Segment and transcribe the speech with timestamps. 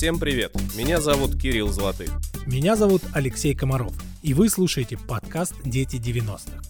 [0.00, 0.54] Всем привет!
[0.74, 2.08] Меня зовут Кирилл Золотых.
[2.46, 6.62] Меня зовут Алексей Комаров, и вы слушаете подкаст «Дети 90-х».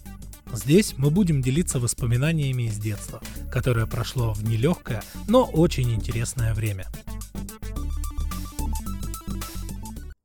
[0.51, 6.87] Здесь мы будем делиться воспоминаниями из детства, которое прошло в нелегкое, но очень интересное время.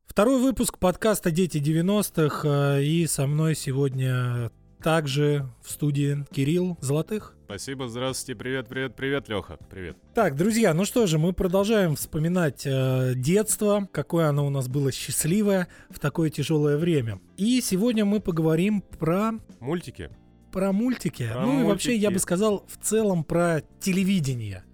[0.09, 4.51] Второй выпуск подкаста «Дети 90-х», э, и со мной сегодня
[4.83, 7.36] также в студии Кирилл Золотых.
[7.47, 9.97] Спасибо, здравствуйте, привет, привет, привет, Леха, привет.
[10.15, 14.91] Так, друзья, ну что же, мы продолжаем вспоминать э, детство, какое оно у нас было
[14.91, 17.21] счастливое в такое тяжелое время.
[17.37, 19.35] И сегодня мы поговорим про...
[19.61, 20.11] Мультики.
[20.51, 21.29] Про мультики.
[21.33, 21.61] Про ну мультики.
[21.61, 24.65] и вообще, я бы сказал, в целом про телевидение.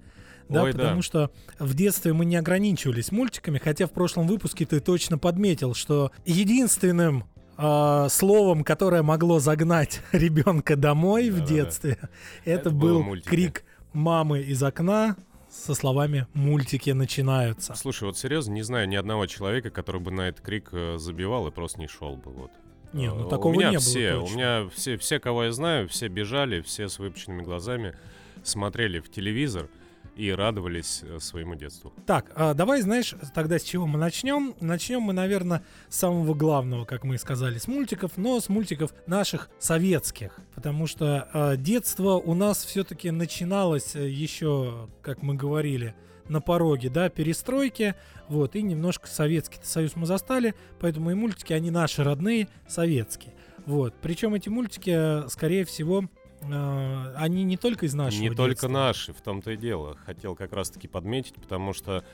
[0.48, 0.78] Да, Ой, да.
[0.78, 5.74] потому что в детстве мы не ограничивались мультиками, хотя в прошлом выпуске ты точно подметил,
[5.74, 7.24] что единственным
[7.62, 11.54] а, словом, которое могло загнать ребенка домой в Да-да-да.
[11.54, 11.98] детстве,
[12.44, 13.28] это, Это было был мультики.
[13.28, 15.16] крик мамы из окна
[15.50, 17.74] со словами «мультики начинаются».
[17.74, 21.46] Слушай, вот серьезно, не знаю ни одного человека, который бы на этот крик э, забивал
[21.46, 22.50] и просто не шел бы, вот.
[22.94, 24.34] Не, ну Э, такого у меня не было все, точно.
[24.34, 27.94] У меня все, все, кого я знаю, все бежали, все с выпущенными глазами
[28.42, 29.68] смотрели в телевизор
[30.16, 31.92] и радовались э, своему детству.
[32.06, 34.54] Так, а давай, знаешь, тогда с чего мы начнем?
[34.60, 38.92] Начнем мы, наверное, с самого главного, как мы и сказали, с мультиков, но с мультиков
[39.06, 40.38] наших советских.
[40.54, 45.94] Потому что а, детство у нас все-таки начиналось э, еще, как мы говорили,
[46.28, 47.94] на пороге, да, перестройки,
[48.28, 53.34] вот, и немножко Советский Союз мы застали, поэтому и мультики, они наши родные, советские.
[53.66, 56.04] Вот, причем эти мультики, э, скорее всего,
[56.42, 58.68] э, они не только из нашего не только детства.
[58.68, 59.96] наши, в том-то и дело.
[60.06, 62.04] Хотел как раз-таки подметить, потому что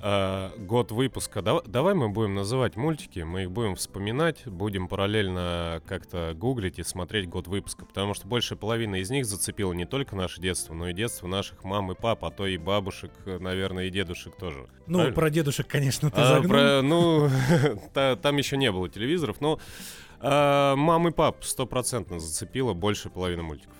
[0.00, 1.40] э, год выпуска.
[1.42, 6.82] Дав- давай мы будем называть мультики, мы их будем вспоминать, будем параллельно как-то гуглить и
[6.82, 10.88] смотреть год выпуска, потому что большая половина из них зацепила не только наше детство, но
[10.88, 14.66] и детство наших мам и пап, а то и бабушек, наверное, и дедушек тоже.
[14.86, 15.14] Ну, Правильно?
[15.14, 16.48] про дедушек, конечно, ты А, загнул.
[16.50, 17.28] про- ну,
[17.94, 19.58] та- там еще не было телевизоров, но
[20.24, 23.76] а, мам и пап стопроцентно зацепило больше половины мультиков.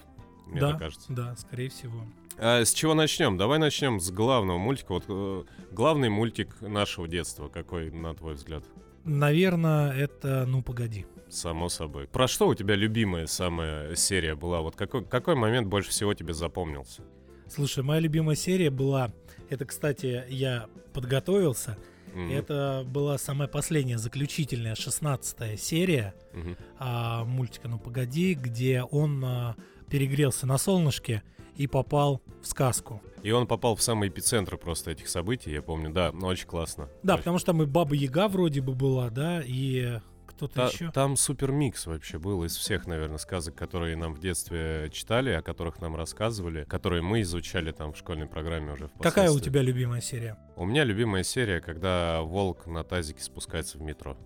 [0.47, 1.13] Мне да, так кажется.
[1.13, 2.05] да, скорее всего.
[2.37, 3.37] А с чего начнем?
[3.37, 4.93] Давай начнем с главного мультика.
[4.93, 7.49] Вот э, главный мультик нашего детства.
[7.49, 8.65] Какой, на твой взгляд?
[9.05, 11.07] Наверное, это «Ну, погоди».
[11.29, 12.07] Само собой.
[12.07, 14.61] Про что у тебя любимая самая серия была?
[14.61, 17.03] Вот какой, какой момент больше всего тебе запомнился?
[17.49, 19.13] Слушай, моя любимая серия была...
[19.51, 21.77] Это, кстати, я подготовился.
[22.15, 26.57] Мгм, Это была самая последняя, заключительная, шестнадцатая серия мгм.
[26.79, 29.57] а, мультика «Ну, погоди», где он а,
[29.91, 31.23] перегрелся на солнышке
[31.57, 33.03] и попал в сказку.
[33.23, 35.91] И он попал в самый эпицентр просто этих событий, я помню.
[35.91, 36.89] Да, ну очень классно.
[37.03, 37.21] Да, Очень.
[37.23, 40.01] потому что там и Баба Яга вроде бы была, да, и
[40.49, 40.91] кто-то Та- еще.
[40.91, 45.43] Там супер микс вообще был из всех, наверное, сказок, которые нам в детстве читали, о
[45.43, 50.01] которых нам рассказывали, которые мы изучали там в школьной программе уже Какая у тебя любимая
[50.01, 50.39] серия?
[50.57, 54.17] У меня любимая серия, когда волк на тазике спускается в метро.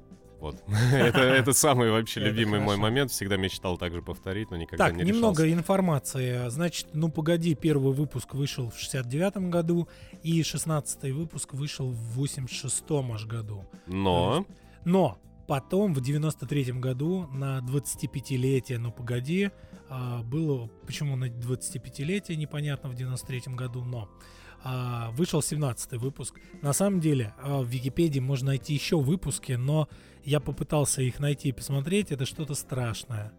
[0.41, 0.63] Вот.
[0.93, 3.11] это, это самый вообще любимый мой момент.
[3.11, 5.61] Всегда мечтал также повторить, но никогда Так, не немного решался.
[5.61, 6.49] информации.
[6.49, 9.89] Значит, ну погоди, первый выпуск вышел в 69 году,
[10.23, 13.65] и 16 выпуск вышел в 86 аж году.
[13.87, 14.47] Но
[14.85, 15.19] Но
[15.49, 19.51] потом, в 93 году, на 25-летие, ну погоди,
[19.89, 24.11] а, было, почему на 25-летие, непонятно, в 93 году, но
[24.63, 26.39] а, вышел 17 выпуск.
[26.61, 29.89] На самом деле, а, в Википедии можно найти еще выпуски, но
[30.23, 33.33] я попытался их найти и посмотреть, это что-то страшное.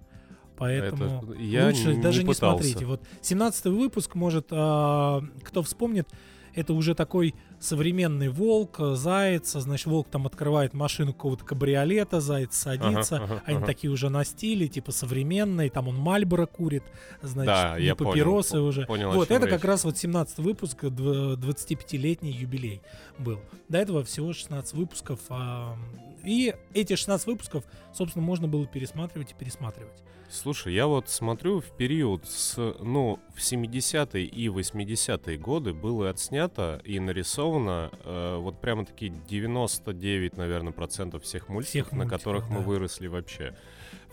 [0.58, 2.64] Поэтому Это я лучше не даже не пытался.
[2.64, 2.86] смотрите.
[2.86, 6.09] Вот 17 выпуск, может, кто вспомнит,
[6.53, 12.56] это уже такой современный волк, э, заяц, значит, волк там открывает машину какого-то кабриолета, заяц
[12.56, 13.66] садится, Ага, ага, они ага.
[13.66, 16.84] такие уже на стиле, типа современные, там он Мальборо курит,
[17.22, 18.86] значит, Да, не я понял, папиросы по- уже.
[18.86, 19.68] понял, вот, это как речь.
[19.68, 22.81] раз вот 17 выпуск, дв- 25-летний юбилей
[23.18, 23.40] был.
[23.68, 25.20] До этого всего 16 выпусков.
[25.30, 25.76] а,
[26.24, 30.03] и эти 16 выпусков, собственно, можно было пересматривать и пересматривать.
[30.31, 36.80] Слушай, я вот смотрю в период с, ну, в 70-е и 80-е годы было отснято
[36.86, 42.49] и нарисовано э, вот прямо такие 99, наверное, процентов всех мультиков, Всех на мультиков, которых
[42.49, 42.61] мы да.
[42.61, 43.55] выросли вообще.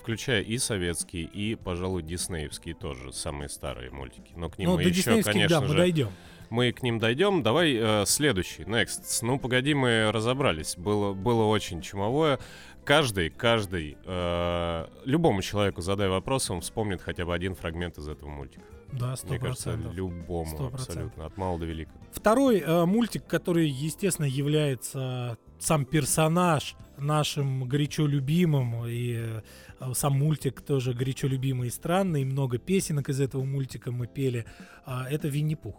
[0.00, 4.32] Включая и советские, и, пожалуй, диснеевские тоже, самые старые мультики.
[4.36, 6.08] Но к ним Ну, мы еще, конечно да, мы же, дойдем.
[6.48, 7.42] мы к ним дойдем.
[7.42, 9.02] Давай э, следующий, next.
[9.22, 10.76] Ну, погоди, мы разобрались.
[10.76, 12.38] Было, было очень чумовое.
[12.84, 18.28] Каждый, каждый, э, любому человеку задай вопрос, он вспомнит хотя бы один фрагмент из этого
[18.28, 18.75] мультика.
[18.92, 20.88] Да, сто Мне кажется, любому Сто процентов.
[20.88, 21.90] абсолютно, от мала до велика.
[22.12, 29.42] Второй э, мультик, который, естественно, является сам персонаж нашим горячо любимым, и
[29.80, 34.06] э, сам мультик тоже горячо любимый и странный, и много песенок из этого мультика мы
[34.06, 34.46] пели,
[34.84, 35.76] а, это Винни-Пух.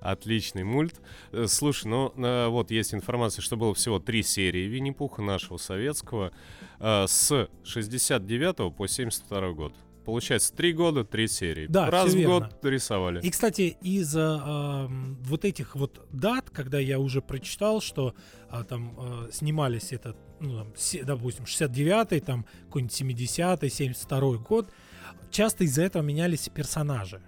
[0.00, 1.00] Отличный мульт.
[1.32, 6.32] Э, Слушай, ну э, вот есть информация, что было всего три серии Винни-Пуха нашего советского
[6.78, 9.74] э, с 69 по 72 год.
[10.08, 11.66] Получается, три года, три серии.
[11.66, 12.40] Да, Раз в верно.
[12.40, 13.20] год рисовали.
[13.20, 18.14] И, кстати, из ам, вот этих вот дат, когда я уже прочитал, что
[18.48, 24.70] а, там а, снимались это, ну, там, се- допустим, 69-й, там, какой-нибудь 70-й, 72-й год,
[25.30, 27.20] часто из-за этого менялись персонажи.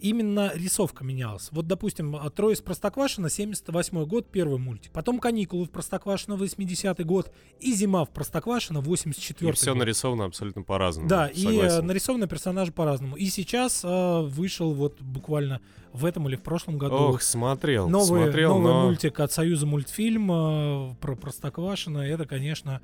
[0.00, 1.48] Именно рисовка менялась.
[1.50, 4.92] Вот, допустим, «Трое из Простоквашино», 78-й год, первый мультик.
[4.92, 7.32] Потом «Каникулы» в Простоквашино, 80-й год.
[7.58, 9.78] И «Зима» в Простоквашино, 84-й И все год.
[9.78, 11.08] нарисовано абсолютно по-разному.
[11.08, 11.86] Да, и э, согласен.
[11.86, 13.16] нарисованы персонажи по-разному.
[13.16, 15.60] И сейчас э, вышел вот буквально
[15.92, 18.82] в этом или в прошлом году Ох, смотрел, новый, смотрел, новый но...
[18.84, 21.98] мультик от Союза мультфильм э, про Простоквашино.
[21.98, 22.80] Это, конечно,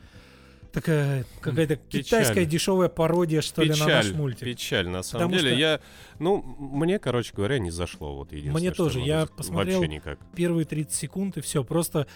[0.74, 2.02] такая какая-то Печаль.
[2.04, 4.40] китайская дешевая пародия, что ли, на наш Печаль, мультик.
[4.44, 5.50] печаль, на самом Потому деле.
[5.52, 5.80] что- Я,
[6.18, 8.14] ну, мне, короче говоря, не зашло.
[8.16, 9.36] Вот единственное, Мне тоже, я сказать.
[9.36, 10.18] посмотрел- Вообще никак.
[10.34, 11.64] Первые 30 секунд и все.
[11.64, 12.06] Просто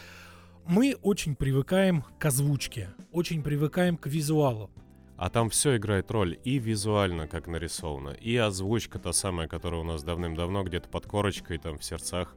[0.67, 4.71] мы очень привыкаем к озвучке, очень привыкаем к визуалу.
[5.17, 6.39] А там все играет роль.
[6.45, 11.59] И визуально, как нарисовано, и озвучка та самая, которая у нас давным-давно где-то под корочкой,
[11.59, 12.37] там, в сердцах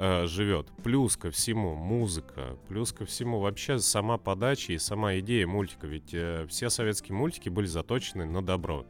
[0.00, 0.68] э, живет.
[0.82, 5.86] Плюс ко всему музыка, плюс ко всему вообще сама подача и сама идея мультика.
[5.86, 8.86] Ведь э, все советские мультики были заточены на добро.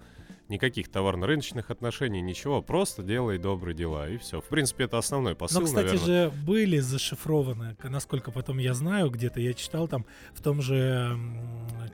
[0.48, 4.40] Никаких товарно-рыночных отношений, ничего, просто делай добрые дела, и все.
[4.40, 6.30] В принципе, это основной посыл, Но, кстати наверное.
[6.30, 11.16] же, были зашифрованы, насколько потом я знаю, где-то я читал там, в том же,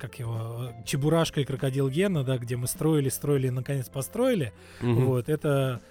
[0.00, 4.54] как его, Чебурашка и Крокодил Гена, да, где мы строили, строили и, наконец, построили.
[4.80, 5.04] Мгм.
[5.04, 5.82] Вот, это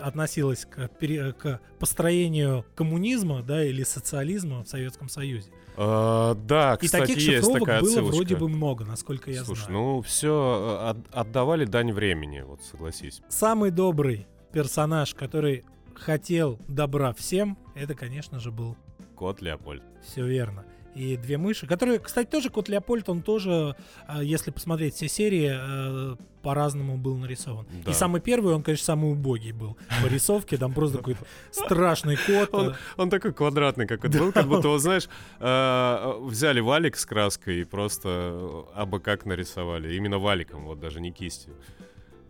[0.00, 5.50] относилось к, пере- к построению коммунизма, да, или социализма в Советском Союзе.
[5.76, 8.14] А, да, и кстати, таких есть шифровок такая было отсылочка.
[8.16, 9.78] вроде бы много, насколько я Слушай, знаю.
[9.78, 13.22] ну все отдавали дань времени, вот согласись.
[13.28, 18.76] Самый добрый персонаж, который хотел добра всем, это, конечно же, был
[19.14, 19.82] Кот Леопольд.
[20.02, 20.64] Все верно.
[20.94, 23.76] И две мыши, которые, кстати, тоже кот Леопольд, он тоже,
[24.06, 27.66] а, если посмотреть все серии, э, по-разному был нарисован.
[27.84, 27.90] Да.
[27.90, 31.20] И самый первый, он, конечно, самый убогий был по рисовке, там просто какой-то
[31.50, 32.48] страшный кот.
[32.52, 35.08] Он, он такой квадратный какой-то был, как будто, вот, знаешь,
[35.38, 39.94] э, взяли валик с краской и просто абы как нарисовали.
[39.94, 41.54] Именно валиком, вот даже не кистью.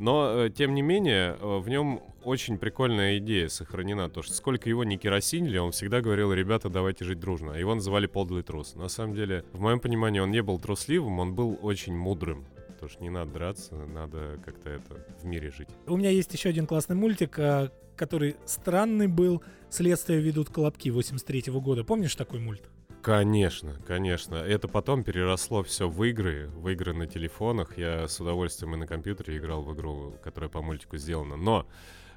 [0.01, 4.09] Но, э, тем не менее, э, в нем очень прикольная идея сохранена.
[4.09, 7.53] То, что сколько его не керосинили, он всегда говорил, ребята, давайте жить дружно.
[7.53, 8.75] Его называли подлый трус.
[8.77, 12.47] На самом деле, в моем понимании, он не был трусливым, он был очень мудрым.
[12.69, 15.69] Потому что не надо драться, надо как-то это в мире жить.
[15.87, 19.43] У меня есть еще один классный мультик, а, который странный был.
[19.69, 21.85] Следствие ведут колобки 83 года.
[21.85, 22.63] Помнишь такой мульт?
[23.03, 24.35] Конечно, конечно.
[24.37, 27.79] Это потом переросло все в игры, в игры на телефонах.
[27.79, 31.37] Я с удовольствием и на компьютере играл в игру, которая по мультику сделана.
[31.37, 31.67] Но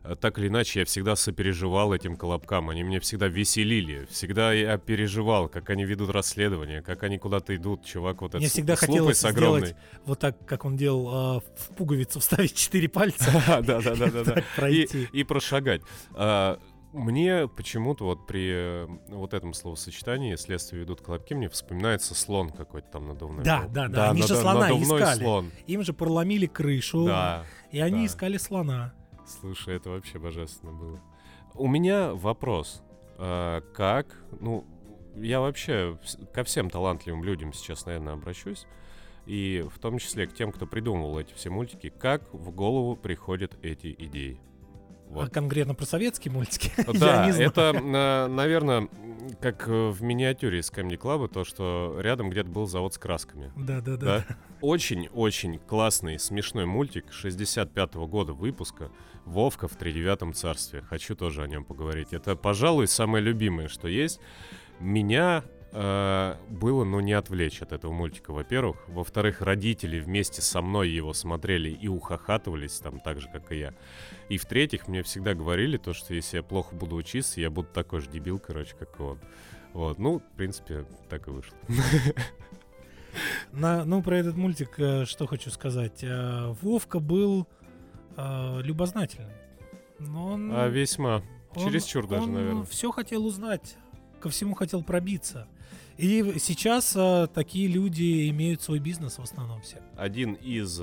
[0.03, 2.69] э, так или иначе, я всегда сопереживал этим колобкам.
[2.69, 4.05] Они меня всегда веселили.
[4.11, 7.85] Всегда я переживал, как они ведут расследование, как они куда-то идут.
[7.85, 9.59] Чувак вот Мне этот с- всегда хотелось с огромной.
[9.67, 9.75] сделать
[10.05, 13.31] вот так, как он делал, а, в пуговицу вставить четыре пальца.
[13.65, 13.93] Да, да,
[14.39, 15.07] И, пройти.
[15.13, 15.81] и прошагать.
[16.93, 22.87] Мне почему-то вот при э, вот этом словосочетании «следствие ведут колобки» мне вспоминается слон какой-то
[22.91, 23.43] там надувной.
[23.43, 23.69] Да, был.
[23.73, 25.19] да, да, они же слона искали.
[25.19, 25.51] слон.
[25.65, 28.05] Им же проломили крышу, Да, и они да.
[28.05, 28.93] искали слона.
[29.25, 30.99] слушай, это вообще божественно было.
[31.55, 32.83] У меня вопрос.
[33.17, 34.63] А, Как, ну,
[35.15, 35.97] я вообще
[36.31, 38.67] ко всем талантливым людям сейчас, наверное, обращусь.
[39.25, 41.89] И в том числе к тем, кто придумывал эти все мультики.
[41.89, 44.39] Как в голову приходят эти идеи?
[45.09, 45.27] Вот.
[45.27, 46.71] А конкретно про советские мультики?
[46.99, 47.73] Да, это,
[48.29, 48.87] наверное,
[49.41, 53.51] как э, в миниатюре из Камни Клаба, то, что рядом где-то был завод с красками.
[53.55, 54.25] Да, да, Да?
[54.27, 54.37] да.
[54.61, 58.89] Очень-очень классный, смешной мультик 65-го года выпуска
[59.25, 60.81] «Вовка в тридевятом царстве».
[60.81, 62.13] Хочу тоже о нем поговорить.
[62.13, 64.19] Это, пожалуй, самое любимое, что есть.
[64.79, 65.43] Меня
[65.73, 68.77] э, было, ну, не отвлечь от этого мультика, во-первых.
[68.87, 73.73] Во-вторых, родители вместе со мной его смотрели и ухахатывались там так же, как и я.
[74.29, 77.99] И в-третьих, мне всегда говорили то, что если я плохо буду учиться, я буду такой
[78.01, 79.19] же дебил, короче, как и он.
[79.73, 81.57] Вот, ну, в принципе, так и вышло.
[83.51, 86.03] На, ну, про этот мультик э, что хочу сказать.
[86.03, 87.47] Э, Вовка был
[88.17, 89.33] э, любознательный.
[89.99, 91.21] Но он, А весьма.
[91.55, 92.63] он- чересчур даже, он наверное.
[92.65, 93.77] все хотел узнать,
[94.19, 95.47] ко всему хотел пробиться.
[95.97, 99.77] И сейчас э, такие люди имеют свой бизнес в основном все.
[99.95, 100.81] один из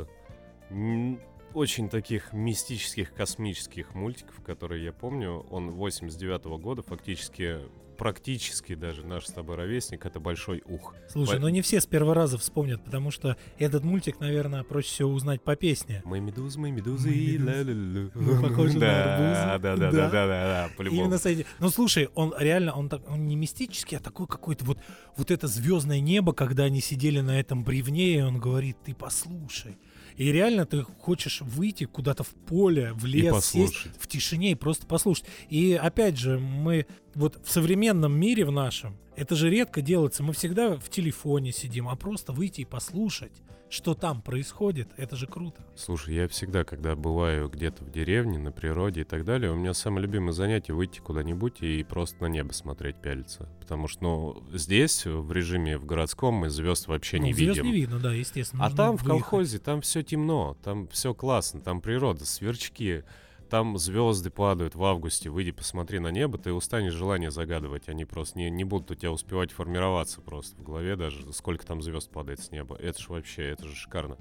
[1.54, 5.46] очень таких мистических, космических мультиков, которые я помню.
[5.50, 7.58] Он 89 -го года, фактически
[8.00, 10.94] практически даже наш с тобой ровесник, это большой ух.
[11.10, 14.88] Слушай, По- но не все с первого раза вспомнят, потому что этот мультик, наверное, проще
[14.88, 16.00] всего узнать по песне.
[16.06, 18.10] Мы медузы, мы медузы, ля-ля-ля.
[18.14, 19.34] Мы похожи на Да, арбузы.
[19.34, 20.10] Да, да, да, Да.
[20.10, 21.02] да, да, да, по-любому.
[21.02, 21.44] Именно с этим.
[21.58, 24.78] Ну слушай, он реально, он, так, он не мистический, а такой какой-то вот,
[25.18, 29.76] вот это звездное небо, когда они сидели на этом бревне, и он говорит, ты послушай.
[30.20, 34.86] И реально ты хочешь выйти куда-то в поле, в лес, сесть в тишине и просто
[34.86, 35.24] послушать.
[35.48, 40.22] И опять же, мы вот в современном мире в нашем, это же редко делается.
[40.22, 43.32] Мы всегда в телефоне сидим, а просто выйти и послушать,
[43.70, 45.62] что там происходит, это же круто.
[45.76, 49.72] Слушай, я всегда, когда бываю где-то в деревне, на природе и так далее, у меня
[49.72, 53.48] самое любимое занятие выйти куда-нибудь и просто на небо смотреть, пялиться.
[53.60, 57.64] Потому что, ну, здесь, в режиме в городском, мы звезд вообще Ну, не звезд видим.
[57.64, 58.66] не видно, да, естественно.
[58.66, 59.22] А там, в выехать.
[59.22, 63.04] колхозе, там все темно, там все классно, там природа, сверчки,
[63.50, 65.28] там звезды падают в августе.
[65.28, 67.88] Выйди, посмотри на небо, ты устанешь желание загадывать.
[67.88, 71.82] Они просто не, не будут у тебя успевать формироваться просто в голове даже, сколько там
[71.82, 72.76] звезд падает с неба.
[72.76, 74.16] Это же вообще, это же шикарно.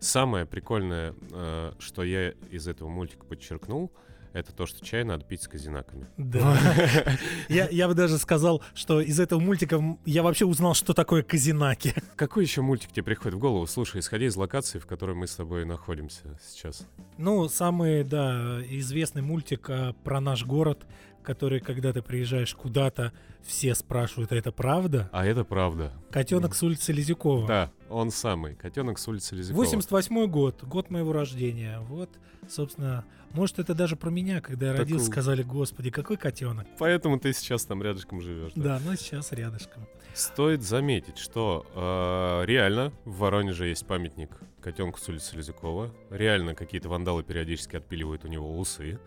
[0.00, 3.92] Самое прикольное, э, что я из этого мультика подчеркнул,
[4.32, 6.06] это то, что чай надо пить с казинаками.
[6.16, 6.58] Да.
[7.48, 11.94] Я, я бы даже сказал, что из этого мультика я вообще узнал, что такое казинаки.
[12.16, 13.66] Какой еще мультик тебе приходит в голову?
[13.66, 16.86] Слушай, исходя из локации, в которой мы с тобой находимся сейчас.
[17.18, 20.86] Ну, самый, да, известный мультик а, про наш город,
[21.22, 23.12] который, когда ты приезжаешь куда-то,
[23.42, 25.08] все спрашивают, а это правда?
[25.12, 25.92] А это правда.
[26.10, 27.46] Котенок с улицы Лизюкова.
[27.48, 28.54] Да, он самый.
[28.54, 29.62] Котенок с улицы Лизюкова.
[29.64, 31.80] 88 год, год моего рождения.
[31.80, 32.10] Вот,
[32.48, 36.66] собственно, может, это даже про меня, когда я Так родился, у- сказали, господи, какой котенок.
[36.78, 38.52] Поэтому ты сейчас там рядышком живешь.
[38.54, 39.86] Да, но сейчас рядышком.
[40.14, 45.90] Стоит заметить, что э, реально в Воронеже есть памятник котенку с улицы Лизюкова.
[46.10, 49.00] Реально какие-то вандалы периодически отпиливают у него усы.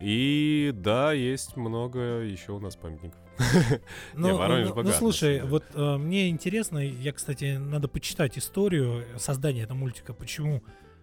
[0.00, 3.18] И да, есть много еще у нас памятников.
[4.14, 9.04] Ну, Воронеж ну, богат, ну, слушай, вот э, мне интересно, я, кстати, надо почитать историю
[9.16, 10.62] создания этого мультика, почему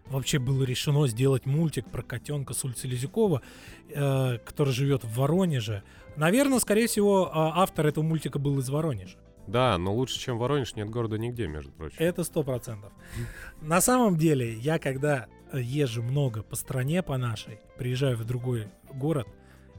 [0.09, 3.41] вообще было решено сделать мультик про котенка с улицы Лизюкова,
[3.89, 5.83] э, который живет в Воронеже.
[6.15, 9.17] Наверное, скорее всего, а, автор этого мультика был из Воронежа.
[9.47, 11.95] Да, но лучше, чем Воронеж, нет города нигде, между прочим.
[11.99, 12.91] Это сто процентов.
[13.61, 19.27] На самом деле, я когда езжу много по стране, по нашей, приезжаю в другой город,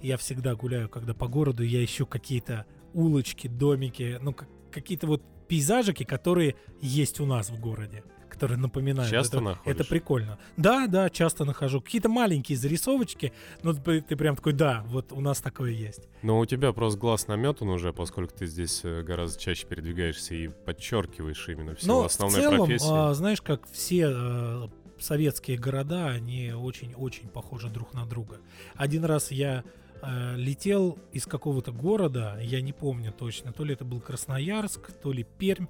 [0.03, 5.23] я всегда гуляю, когда по городу, я ищу какие-то улочки, домики, ну, как- какие-то вот
[5.49, 9.11] пейзажики, которые есть у нас в городе, которые напоминают.
[9.11, 9.75] Часто это, находишь?
[9.81, 10.39] это прикольно.
[10.57, 11.81] Да, да, часто нахожу.
[11.81, 13.33] Какие-то маленькие зарисовочки,
[13.63, 16.09] но ты, ты прям такой, да, вот у нас такое есть.
[16.23, 20.49] Но у тебя просто глаз наметан уже, поскольку ты здесь э, гораздо чаще передвигаешься и
[20.49, 22.87] подчеркиваешь именно всю Но в основной целом, профессии.
[22.91, 28.39] а, знаешь, как все э, советские города, они очень-очень похожи друг на друга.
[28.75, 29.65] Один раз я
[30.03, 35.13] э, летел из какого-то города, я не помню точно, то ли это был Красноярск, то
[35.13, 35.67] ли Пермь,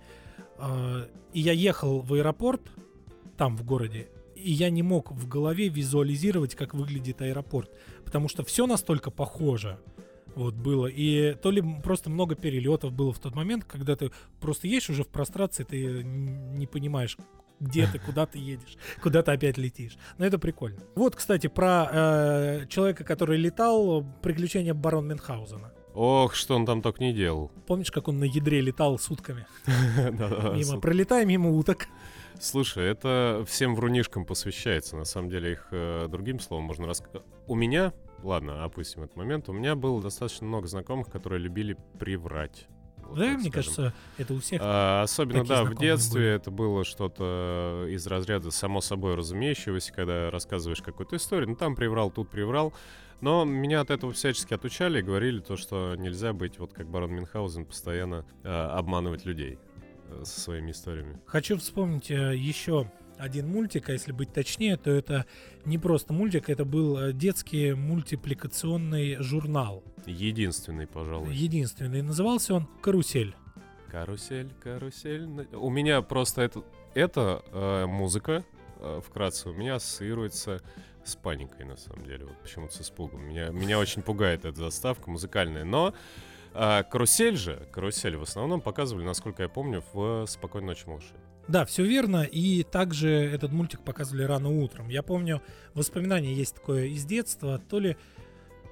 [0.58, 2.62] э, и я ехал в аэропорт
[3.36, 7.70] там в городе, и я не мог в голове визуализировать, как выглядит аэропорт,
[8.04, 9.78] потому что все настолько похоже.
[10.34, 10.86] Вот было.
[10.86, 15.02] И то ли просто много перелетов было в тот момент, когда ты просто едешь уже
[15.02, 17.16] в прострации, ты не понимаешь,
[17.60, 19.96] где ты, куда ты едешь, куда ты опять летишь.
[20.18, 20.80] Но это прикольно.
[20.94, 25.72] Вот, кстати, про э, человека, который летал, приключения барона Мюнхгаузена.
[25.94, 27.50] Ох, что он там только не делал.
[27.66, 29.46] Помнишь, как он на ядре летал сутками?
[29.66, 31.88] Да-да-да, Мимо, пролетая мимо уток.
[32.40, 34.96] Слушай, это всем врунишкам посвящается.
[34.96, 37.22] На самом деле их э, другим словом можно рассказать.
[37.48, 42.68] У меня, ладно, опустим этот момент, у меня было достаточно много знакомых, которые любили приврать.
[43.08, 43.52] Вот Да, так мне скажем.
[43.52, 44.60] кажется, это у всех.
[44.62, 46.30] А, особенно, да, в детстве были.
[46.34, 52.10] это было что-то из разряда само собой разумеющегося, когда рассказываешь какую-то историю, ну там приврал,
[52.10, 52.72] тут приврал.
[53.20, 57.12] Но меня от этого всячески отучали и говорили то, что нельзя быть, вот как барон
[57.14, 59.58] Мюнхгаузен, постоянно а, обманывать людей
[60.08, 61.18] э, со своими историями.
[61.26, 65.26] Хочу вспомнить э, еще один мультик, а если быть точнее, то это
[65.64, 69.82] не просто мультик, это был э, детский мультипликационный журнал.
[70.06, 71.34] Единственный, пожалуй.
[71.34, 72.02] Единственный.
[72.02, 73.34] Назывался он «Карусель».
[73.90, 75.26] Карусель, карусель.
[75.26, 76.62] на- У меня просто это,
[76.94, 78.44] это э, музыка,
[78.80, 80.60] э, вкратце, у меня ассоциируется
[81.04, 82.26] с паникой, на самом деле.
[82.26, 83.22] Вот почему-то с испугом.
[83.24, 85.64] Меня, меня очень пугает эта заставка музыкальная.
[85.64, 85.94] Но
[86.52, 91.14] э, карусель же, карусель в основном показывали, насколько я помню, в «Спокойной ночи, малыши».
[91.48, 92.22] Да, все верно.
[92.22, 94.88] И также этот мультик показывали рано утром.
[94.88, 95.42] Я помню,
[95.74, 97.58] воспоминание есть такое из детства.
[97.68, 97.96] То ли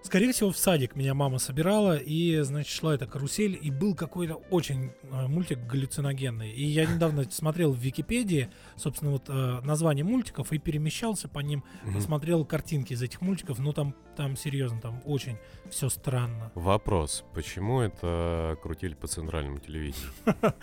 [0.02, 4.34] Скорее всего, в садик меня мама собирала, и, значит, шла эта карусель, и был какой-то
[4.52, 6.52] очень э, мультик галлюциногенный.
[6.52, 11.64] И я недавно смотрел в Википедии, собственно, вот э, название мультиков, и перемещался по ним,
[11.82, 12.00] Мгм.
[12.00, 15.36] смотрел картинки из этих мультиков, ну там, там серьезно, там очень
[15.70, 16.50] все странно.
[16.54, 20.10] Вопрос, почему это крутили по центральному телевидению?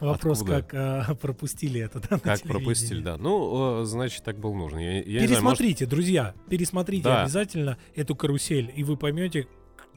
[0.00, 3.16] Вопрос, как э, пропустили это, да, Как пропустили, да.
[3.16, 4.78] Ну, э, значит, так было нужно.
[4.78, 9.46] Пересмотрите, друзья, пересмотрите обязательно эту карусель, и вы поймете,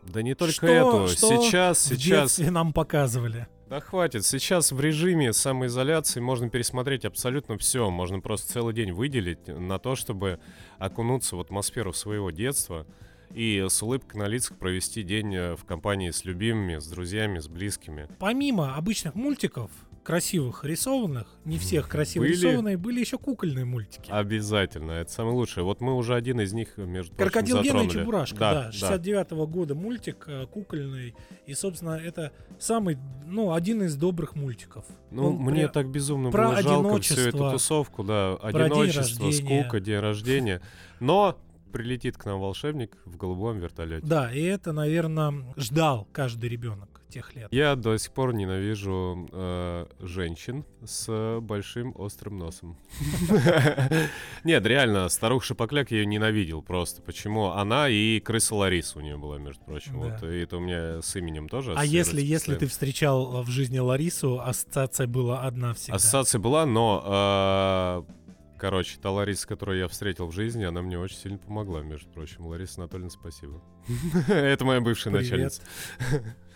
[0.03, 1.08] да не только что- эту.
[1.08, 3.48] что Сейчас, в сейчас, нам показывали.
[3.72, 4.25] Да хватит.
[4.25, 7.90] Сейчас в режиме самоизоляции можно пересмотреть абсолютно все.
[7.90, 10.42] Можно просто целый день выделить на то, чтобы
[10.78, 12.86] окунуться в атмосферу своего детства
[13.34, 17.48] и с улыбкой на лицах провести день э, в компании с любимыми, с друзьями, с
[17.48, 18.10] близкими.
[18.20, 19.72] Помимо обычных мультиков,
[20.03, 22.31] красивых рисованных, не всех красиво Были.
[22.34, 24.10] рисованные, были еще кукольные мультики.
[24.12, 25.63] Обязательно, это самое лучшее.
[25.63, 27.89] Вот мы уже один из них, между прочим, Крокодил Гена и.
[27.89, 28.72] Чебурашка, да, да, да.
[28.72, 31.15] 69 года мультик, э, кукольный,
[31.46, 34.86] и, собственно, это самый, ну, один из добрых мультиков.
[35.12, 39.25] Ну, Он мне пря- так безумно про было жалко всю эту тусовку, да, день одиночество,
[39.25, 39.62] рождения.
[39.63, 40.62] скука, день рождения.
[41.00, 41.38] Но
[41.72, 44.05] прилетит к нам волшебник в голубом вертолете.
[44.05, 47.48] Да, и это, наверное, ждал каждый ребенок тех лет.
[47.51, 52.77] Я до сих пор ненавижу э, женщин с большим острым носом.
[54.44, 57.01] Нет, реально, старуха Шапокляк я ее ненавидел просто.
[57.01, 57.51] Почему?
[57.51, 60.00] Она и крыса Лариса у нее была, между прочим.
[60.00, 63.50] Вот, и это у меня с именем тоже А если, если ты встречал э, в
[63.50, 65.96] жизни Ларису, ассоциация была одна всегда.
[65.96, 68.06] Ассоциация была, но...
[68.62, 72.10] э, Короче, та Лариса, которую я встретил в жизни, она мне очень сильно помогла, между
[72.10, 72.46] прочим.
[72.46, 73.62] Лариса Анатольевна, спасибо.
[74.27, 75.62] Это моя бывшая начальница.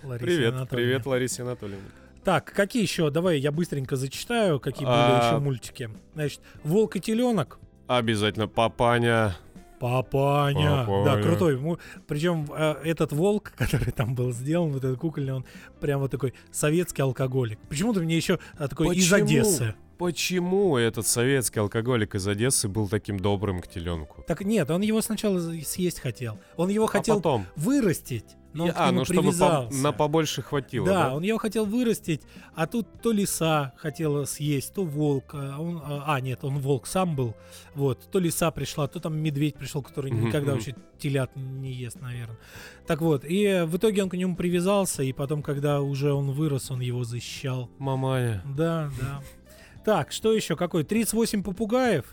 [0.02, 1.86] Привет, привет, Лариса Анатольевна.
[2.24, 3.12] Так, какие еще?
[3.12, 5.90] Давай я быстренько зачитаю, какие были А, еще мультики.
[6.16, 7.60] Значит, Волк и теленок.
[7.88, 9.36] Обязательно папаня.
[9.80, 10.86] Папаня.
[10.86, 11.06] Папаня.
[11.06, 11.60] Да, крутой.
[12.08, 15.46] Причем этот волк, который там был сделан, вот этот кукольный, он
[15.80, 17.60] прям вот такой советский алкоголик.
[17.70, 19.26] Почему-то мне еще а, такой из Почему?
[19.26, 19.76] Одессы.
[19.98, 24.24] Почему этот советский алкоголик из Одессы был таким добрым к теленку?
[24.28, 26.38] Так нет, он его сначала съесть хотел.
[26.58, 27.46] Он его хотел а потом?
[27.56, 29.78] вырастить, но он к а, нему ну чтобы по- привязался.
[29.82, 31.16] на побольше хватило, Да, да?
[31.16, 32.22] он его хотел вырастить,
[32.56, 35.32] а тут то лиса хотела съесть, то волк.
[35.34, 37.34] А, он, а, а, нет, он волк сам был.
[37.74, 42.38] Вот, то лиса пришла, то там медведь пришел, который никогда вообще телят не ест, наверное.
[42.88, 46.70] Так вот, и в итоге он к нему привязался, и потом, когда уже он вырос,
[46.72, 47.70] он его защищал.
[47.78, 48.42] Мамая.
[48.46, 49.22] Да, да.
[49.86, 50.56] Так, что еще?
[50.56, 50.84] Какой?
[50.84, 52.06] 38 попугаев?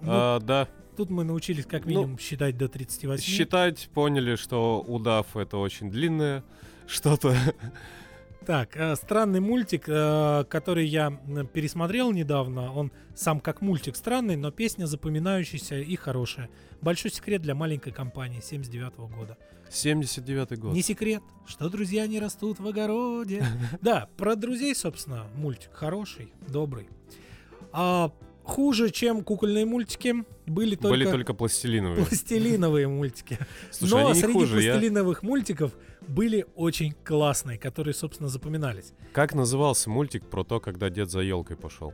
[0.00, 3.22] Ну, А, да, Тут мы научились как ну, минимум считать до 38.
[3.22, 6.44] считать поняли, что удав это очень длинное
[6.86, 7.34] что-то.
[8.46, 11.10] Так, э, странный мультик, э, который я
[11.52, 12.72] пересмотрел недавно.
[12.72, 16.50] Он сам как мультик странный, но песня запоминающаяся и хорошая.
[16.80, 19.38] Большой секрет для маленькой компании 79 года.
[19.70, 20.72] 79-й год.
[20.74, 23.44] Не секрет, что друзья не растут в огороде.
[23.80, 26.88] Да, про друзей, собственно, мультик хороший, добрый.
[27.72, 28.10] А
[28.42, 32.04] хуже, чем кукольные мультики, были только, Были только пластилиновые.
[32.04, 33.38] пластилиновые мультики.
[33.70, 34.60] Слушай, Но среди хуже.
[34.62, 35.72] я- пластилиновых мультиков
[36.08, 38.92] были очень классные, которые, собственно, запоминались.
[39.12, 41.92] Как назывался мультик про то, когда дед за елкой пошел?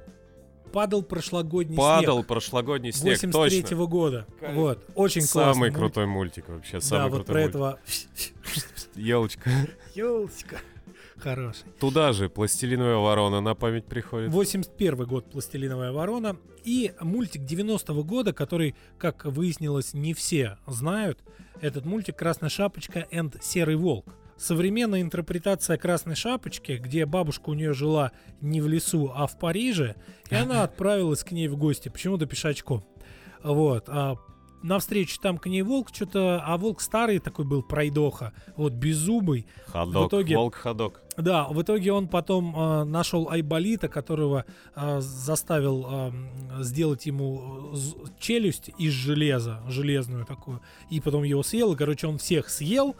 [0.73, 2.27] Падал прошлогодний Падал снег.
[2.27, 3.87] прошлогодний снег, 83 точно.
[3.87, 4.27] года.
[4.39, 7.55] Как- Вот, очень Самый классный крутой мультик вообще, самый Да, вот крутой про мультик.
[7.55, 7.79] этого
[8.95, 9.51] Елочка.
[9.95, 10.59] елочка.
[11.21, 11.65] Хороший.
[11.81, 14.31] Туда же пластилиновая ворона на память приходит.
[14.31, 16.37] 81 год «Пластилиновая ворона».
[16.65, 21.21] И мультик 90-го года, который, как выяснилось, не все знают.
[21.61, 24.15] Этот мультик «Красная шапочка and Серый волк».
[24.37, 29.97] Современная интерпретация «Красной шапочки», где бабушка у нее жила не в лесу, а в Париже,
[30.31, 32.85] и она отправилась к ней в гости, почему-то пешачком.
[33.43, 33.89] Вот.
[33.89, 34.17] А
[34.63, 40.05] навстречу там к ней волк что-то, а волк старый такой был, пройдоха, вот беззубый, Ходок,
[40.05, 41.03] в итоге- волк-ходок.
[41.23, 46.13] Да, в итоге он потом э, нашел Айболита, которого э, заставил э,
[46.63, 47.77] сделать ему э,
[48.21, 52.95] челюсть из железа, железную такую, и потом его съел, и, короче, он всех съел,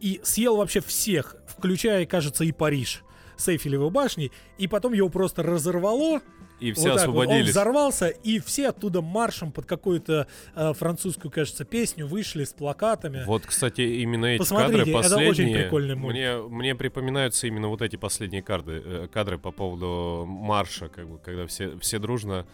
[0.00, 3.02] и съел вообще всех, включая, кажется, и Париж
[3.36, 6.20] с Эйфелевой башней, и потом его просто разорвало,
[6.60, 6.92] И все вот вот.
[6.92, 7.50] Он освободились.
[7.50, 13.24] взорвался, и все оттуда маршем под какую-то э, французскую, кажется, песню вышли с плакатами.
[13.24, 15.30] Вот, кстати, именно эти Посмотрите, кадры это последние.
[15.30, 16.18] очень прикольный мультик.
[16.18, 21.18] мне, мне припоминаются именно вот эти последние кадры, э, кадры по поводу марша, как бы,
[21.18, 22.46] когда все, все дружно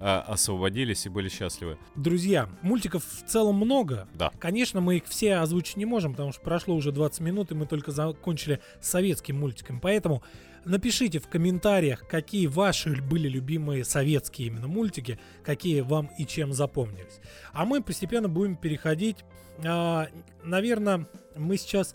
[0.00, 1.78] а, освободились и были счастливы.
[1.94, 4.08] Друзья, мультиков в целом много.
[4.14, 4.30] Да.
[4.38, 7.66] Конечно, мы их все озвучить не можем, потому что прошло уже 20 минут, и мы
[7.66, 9.80] только закончили советским мультиком.
[9.80, 10.22] Поэтому
[10.64, 17.20] напишите в комментариях, какие ваши были любимые советские именно мультики, какие вам и чем запомнились.
[17.52, 19.18] А мы постепенно будем переходить.
[19.64, 20.08] А,
[20.42, 21.94] наверное, мы сейчас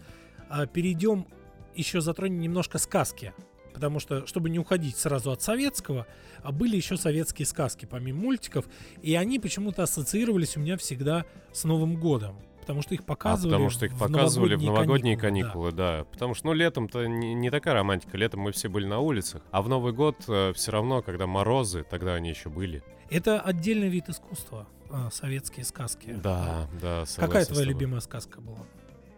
[0.49, 1.27] а, перейдем,
[1.75, 3.33] еще затронем немножко сказки
[3.79, 6.05] потому что, чтобы не уходить сразу от советского,
[6.43, 8.65] а были еще советские сказки, помимо мультиков,
[9.01, 12.41] и они почему-то ассоциировались у меня всегда с Новым годом.
[12.69, 13.51] Потому что их показывали.
[13.51, 16.05] А потому что их в показывали в новогодние каникулы, каникулы, да.
[16.11, 18.15] Потому что, ну, летом-то не, не такая романтика.
[18.15, 19.41] Летом мы все были на улицах.
[19.49, 22.83] А в Новый год э, все равно, когда морозы, тогда они еще были.
[23.09, 26.13] Это отдельный вид искусства, а, советские сказки.
[26.13, 26.79] Да, да.
[26.79, 28.59] Какая согласен с твоя любимая сказка была?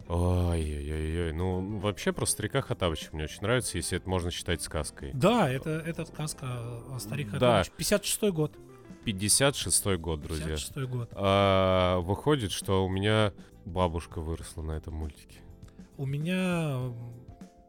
[0.08, 5.10] Ой-ой-ой, ну вообще про старика Хатабыча мне очень нравится, если это можно считать сказкой.
[5.12, 6.46] Да, это, это сказка
[6.90, 7.58] о старик Да.
[7.58, 7.70] Хатабыч.
[7.76, 8.56] 56 год.
[9.04, 10.46] 56-й год, друзья.
[10.56, 11.08] 56 год.
[11.14, 13.32] А, выходит, что у меня
[13.64, 15.38] бабушка выросла на этом мультике.
[15.96, 16.94] У меня Ну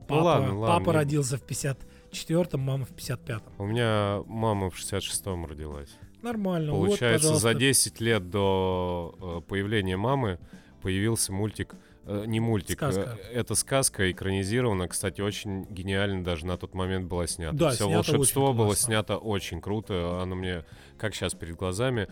[0.08, 3.42] папа, ладно, ладно, папа не- родился в 54-м, мама в 55-м.
[3.58, 5.90] У меня мама в 66-м родилась.
[6.22, 6.68] Нормально.
[6.72, 7.60] Ну вот, Получается, за пожалуйста.
[7.60, 10.40] 10 лет до э, появления мамы
[10.82, 11.76] появился мультик.
[12.06, 13.18] э, не мультик, Сказка.
[13.30, 17.56] э, это сказка экранизирована, кстати, очень гениально даже на тот момент была снята.
[17.56, 18.86] Да, Все снято волшебство было классно.
[18.86, 20.22] снято очень круто.
[20.22, 20.64] Оно мне,
[21.04, 22.08] как сейчас перед глазами,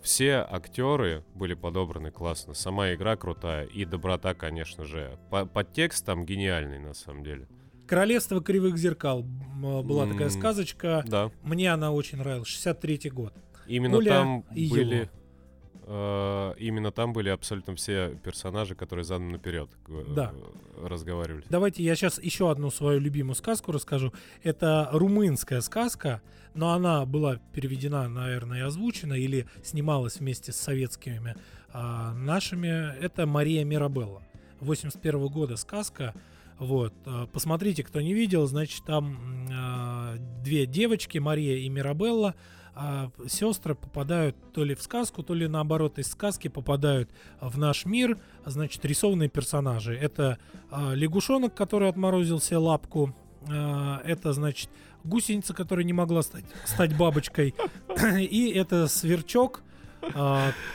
[0.00, 2.54] все актеры были подобраны классно.
[2.54, 5.18] Сама игра крутая и доброта, конечно же.
[5.28, 7.46] По- Подтекст там гениальный на самом деле.
[7.86, 11.04] Королевство кривых зеркал была такая сказочка.
[11.06, 11.30] Да.
[11.42, 12.48] Мне она очень нравилась.
[12.48, 13.34] 63-й год.
[13.66, 14.94] Именно Оля там были.
[14.94, 15.08] Юла.
[15.92, 20.32] Э, именно там были абсолютно все персонажи, которые задом наперед э, Да.
[20.82, 21.44] разговаривали.
[21.50, 24.12] Давайте я сейчас еще одну свою любимую сказку расскажу.
[24.44, 26.22] Это румынская сказка,
[26.54, 31.34] но она была переведена, наверное, и озвучена или снималась вместе с советскими
[31.72, 32.96] а, нашими.
[33.00, 34.22] Это Мария Мирабелла.
[34.60, 36.14] 81 года сказка.
[36.58, 42.34] Вот, а, посмотрите, кто не видел, значит, там а, две девочки, Мария и Мирабелла,
[42.74, 47.84] а, сестры попадают то ли в сказку, то ли наоборот из сказки попадают в наш
[47.84, 49.94] мир, значит, рисованные персонажи.
[49.94, 50.38] Это
[50.70, 53.14] а, лягушонок, который отморозил себе лапку.
[53.48, 54.70] А, это, значит,
[55.04, 57.54] гусеница, которая не могла стать, стать бабочкой.
[58.18, 59.62] И это сверчок,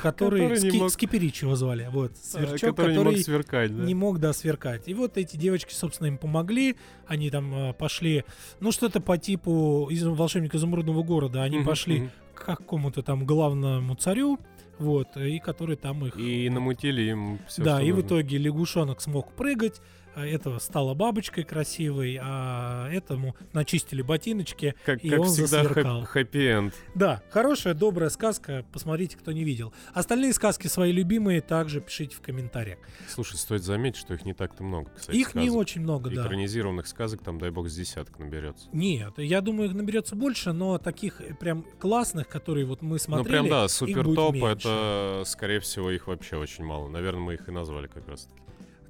[0.02, 0.42] который...
[0.42, 1.88] Который Скиперич его звали.
[1.92, 3.84] Вот, А, сверчок, который, не мог сверкать, да?
[3.84, 4.88] не мог, да, сверкать.
[4.88, 6.76] И вот эти девочки, собственно, им помогли.
[7.08, 8.24] Они там а, пошли,
[8.60, 11.44] ну, что-то по типу из волшебника изумрудного города.
[11.44, 14.40] Они пошли к какому-то там главному царю,
[14.78, 16.18] вот, и который там их...
[16.18, 19.82] И намутили им все, да, и в итоге лягушонок смог прыгать,
[20.16, 24.76] а это стала бабочкой красивой, а этому начистили ботиночки.
[24.86, 26.06] Как, и как он всегда, засверкал.
[26.06, 26.74] хэппи-энд.
[26.96, 29.74] Да, хорошая, добрая сказка, посмотрите, кто не видел.
[29.94, 32.80] Остальные сказки свои любимые также пишите в комментариях.
[33.08, 35.60] Слушай, стоит заметить, что их не так-то много, кстати, Их не сказок.
[35.62, 36.26] очень много, да.
[36.26, 38.68] Экранизированных сказок там, дай бог, с десяток наберется.
[38.72, 42.98] Нет, я думаю, их наберется больше, но таких э, прям классных, которые вот мы Ну,
[43.00, 46.88] смотрели, прям, да, супер топ, это, скорее всего, их вообще очень мало.
[46.88, 48.42] Наверное, мы их и назвали как раз таки.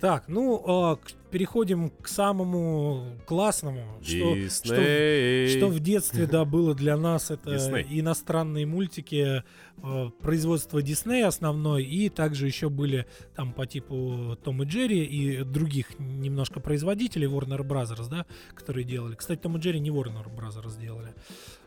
[0.05, 4.75] Так, ну, к- переходим к самому классному, что, что,
[5.57, 7.87] что в детстве, да, было для нас, это Дисней.
[7.89, 9.43] иностранные мультики,
[9.83, 15.43] э, производства Диснея основной, и также еще были там по типу Том и Джерри и
[15.43, 19.15] других немножко производителей, Warner Brothers, да, которые делали.
[19.15, 21.15] Кстати, Том и Джерри не Warner Brothers делали.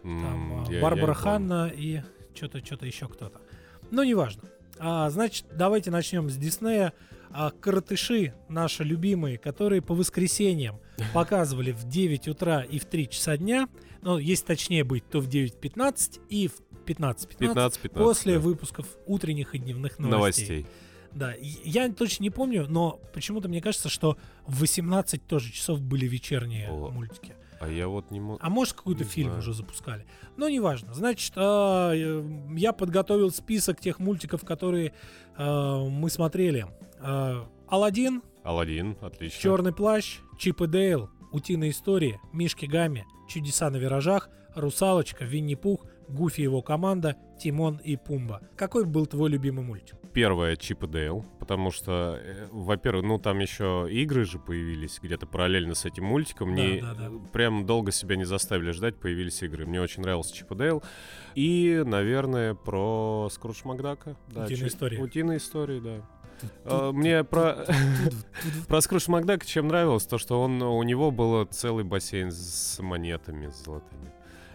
[0.03, 1.15] Там М, а, я- я Барбара помню.
[1.15, 2.03] Ханна и
[2.35, 3.41] что-то, что-то еще кто-то.
[3.91, 4.43] Но неважно.
[4.79, 6.93] А, значит, давайте начнем с Диснея.
[7.31, 10.81] А, коротыши наши любимые, которые по воскресеньям
[11.15, 13.69] показывали в 9 утра и в 3 часа дня,
[14.03, 17.89] ну, если точнее быть, то в 9.15 и в 15.15 15-15.
[17.91, 18.41] после да.
[18.41, 20.49] выпусков утренних и дневных новостей.
[20.49, 20.67] новостей.
[21.13, 26.07] Да, я точно не помню, но почему-то мне кажется, что в 18 тоже часов были
[26.07, 26.91] вечерние О.
[26.91, 27.35] мультики.
[27.61, 28.39] А я вот не могу...
[28.41, 29.41] А может, какой-то Не фильм знаю.
[29.41, 30.07] уже запускали.
[30.37, 30.95] Но неважно.
[30.95, 32.25] Значит, а, э,
[32.57, 34.93] я подготовил список тех мультиков, которые
[35.37, 36.67] а, мы смотрели.
[37.69, 39.41] Алладин, Алладин, отлично.
[39.41, 46.41] Черный плащ, Чип и Дейл, Утиные истории, Мишки Гамми, Чудеса на виражах, Русалочка, Винни-Пух, Гуфи
[46.41, 48.41] и его команда, Тимон и Пумба.
[48.57, 49.97] Какой был твой любимый мультик?
[50.13, 55.27] Первое Чип и Дейл, потому что, э, во-первых, ну там еще игры же появились где-то
[55.27, 56.57] параллельно с этим мультиком.
[56.57, 57.11] Да, Не, да, да.
[57.33, 59.67] Прям долго себя не заставили ждать, появились игры.
[59.67, 60.83] Мне очень нравился Чип и Дейл.
[61.35, 64.17] И, наверное, про Скрудж Макдака.
[64.29, 64.97] Да, Утиные чё- истории.
[65.01, 66.93] Утиные истории, да.
[66.93, 67.67] Мне про...
[68.69, 73.49] Про Скрудж Макдака чем нравилось, то что он, у него был целый бассейн с монетами
[73.65, 74.13] золотыми.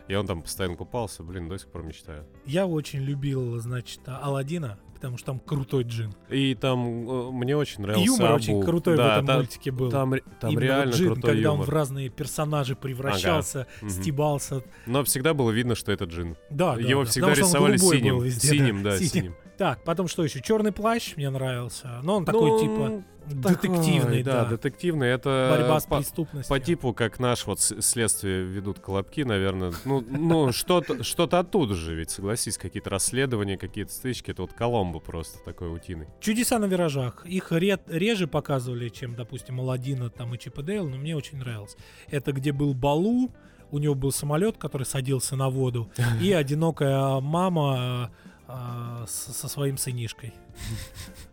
[0.07, 2.25] И он там постоянно купался, блин, до сих пор мечтаю.
[2.45, 6.13] Я очень любил, значит, Алладина, потому что там крутой джин.
[6.29, 8.35] И там э, мне очень нравился Юмор Абу.
[8.35, 9.89] очень крутой Да, в этом там, мультике был.
[9.91, 11.67] Там, там Именно реально джин, крутой когда он юмор.
[11.67, 13.89] в разные персонажи превращался, Мгм.
[13.89, 14.63] стебался.
[14.85, 16.35] Но всегда было видно, что это Джин.
[16.49, 18.15] Да, да, Его да, всегда он рисовали синим.
[18.17, 19.09] был везде, синим, да, синим.
[19.09, 19.35] синим.
[19.57, 20.41] Так, потом что еще?
[20.41, 21.99] Черный плащ мне нравился.
[22.03, 23.03] Но он такой, Ну, типа,
[23.39, 24.45] такой, детективный, да.
[24.45, 25.07] детективный.
[25.09, 26.49] Это Борьба с по, преступностью.
[26.49, 29.71] по типу, как наш вот следствие ведут колобки, наверное.
[29.85, 34.31] Ну, ну что-то что оттуда же, ведь согласись, какие-то расследования, какие-то стычки.
[34.31, 36.07] Это вот Коломбо просто такой утиный.
[36.19, 37.25] Чудеса на виражах.
[37.25, 41.37] Их ред- реже показывали, чем, допустим, Аладдина там и Чип и Дейл, но мне очень
[41.37, 41.77] нравилось.
[42.09, 43.31] Это где был Балу,
[43.71, 45.89] у него был самолет, который садился на воду,
[46.21, 48.11] и одинокая мама
[48.55, 50.33] а, со своим сынишкой.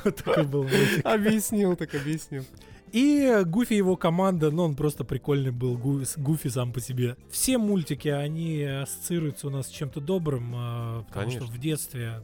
[0.03, 1.05] Вот такой был мультик.
[1.05, 2.43] Объяснил, так объяснил.
[2.91, 7.17] И Гуфи и его команда, ну, он просто прикольный был, Гу- Гуфи сам по себе.
[7.31, 11.47] Все мультики, они ассоциируются у нас с чем-то добрым, а, потому Конечно.
[11.47, 12.23] что в детстве...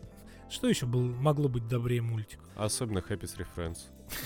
[0.49, 2.43] Что еще был, могло быть добрее мультика?
[2.57, 3.77] Особенно Happy Three Friends.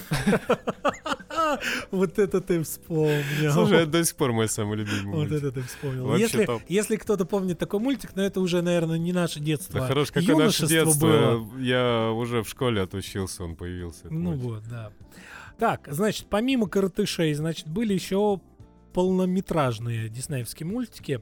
[1.92, 3.52] Вот это ты вспомнил.
[3.52, 6.16] Слушай, это до сих пор мой самый любимый Вот это ты вспомнил.
[6.16, 9.82] Если, если кто-то помнит такой мультик, но это уже, наверное, не наше детство.
[9.82, 11.00] Да хорош, какое наше детство.
[11.00, 11.60] было.
[11.60, 14.08] Я уже в школе отучился, он появился.
[14.10, 14.44] Ну мультик.
[14.44, 14.92] вот, да.
[15.58, 18.42] Так, значит, помимо коротышей, значит, были еще
[18.94, 21.22] полнометражные диснеевские мультики.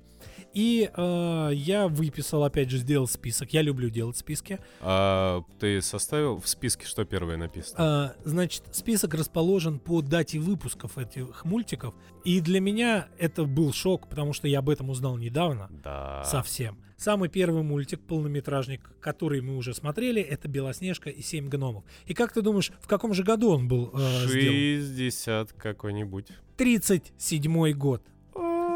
[0.54, 3.54] И э, я выписал, опять же, сделал список.
[3.54, 4.60] Я люблю делать списки.
[4.82, 7.76] А ты составил в списке, что первое написано?
[7.78, 11.96] А, значит, список расположен по дате выпусков этих мультиков.
[12.24, 15.70] И для меня это был шок, потому что я об этом узнал недавно.
[15.84, 16.24] Да.
[16.24, 16.78] Совсем.
[16.98, 21.84] Самый первый мультик, полнометражник, который мы уже смотрели, это «Белоснежка и семь гномов».
[22.06, 24.86] И как ты думаешь, в каком же году он был э, сделан?
[24.86, 26.28] 60 какой-нибудь.
[26.56, 28.04] 37 год.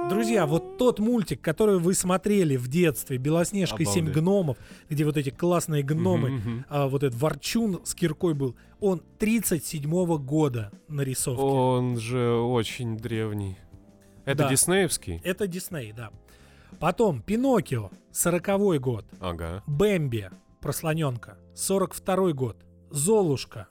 [0.10, 4.16] Друзья, вот тот мультик, который вы смотрели в детстве, «Белоснежка и семь Обалдеть.
[4.24, 4.58] гномов»,
[4.90, 6.66] где вот эти классные гномы, Мгм, мгм.
[6.70, 11.42] а, вот этот ворчун с киркой был, он 37 года нарисовки.
[11.42, 13.58] Он же очень древний.
[14.24, 14.50] Это Да.
[14.50, 15.22] диснеевский?
[15.24, 16.12] Это Дисней, да.
[16.80, 19.06] Потом «Пиноккио», 40 год.
[19.20, 19.64] Ага.
[19.68, 20.30] Бэмби,
[20.62, 22.58] прослоненка, 42 год.
[22.92, 23.68] Золушка,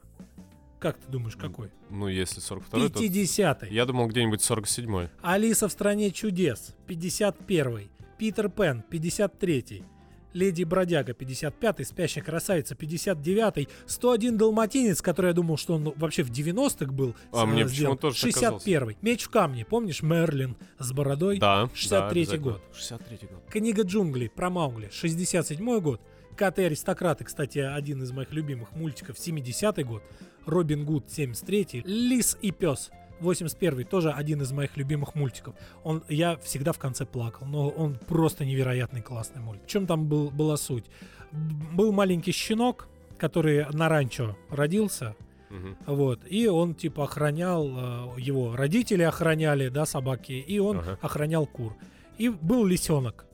[0.79, 1.71] как ты думаешь, какой?
[1.91, 3.03] Ну, если 42 то...
[3.03, 3.75] 50-й.
[3.75, 5.09] Я думал, где-нибудь 47-й.
[5.23, 7.91] Алиса в стране чудес, 51-й.
[8.19, 9.85] Питер Пен, 53-й.
[10.33, 11.85] Леди Бродяга, 55-й.
[11.85, 13.69] Спящая красавица, 59-й.
[13.87, 17.15] 101 Далматинец, который я думал, что он вообще в 90-х был.
[17.33, 17.97] А э, мне сделан.
[17.97, 18.99] почему-то тоже так 61-й.
[19.01, 21.39] Меч в камне, помнишь, Мерлин с бородой?
[21.39, 21.71] Да.
[21.75, 22.63] 63-й да, год.
[22.75, 23.43] 63 год.
[23.51, 26.03] Книга джунглей про Маугли, 67 год.
[26.37, 30.03] Коты аристократы, кстати, один из моих любимых мультиков, 70-й год.
[30.45, 31.83] Робин Гуд, 73-й.
[31.85, 35.55] Лис и пес, 81-й, тоже один из моих любимых мультиков.
[35.83, 39.65] Он, я всегда в конце плакал, но он просто невероятный классный мультик.
[39.65, 40.85] В чем там был, была суть?
[41.33, 45.17] Был маленький щенок, который на ранчо родился,
[45.49, 45.77] Мгм.
[45.87, 50.99] вот, и он типа охранял, э, его родители охраняли, да, собаки, и он Ага.
[51.01, 51.75] охранял кур.
[52.19, 53.27] И был лисенок,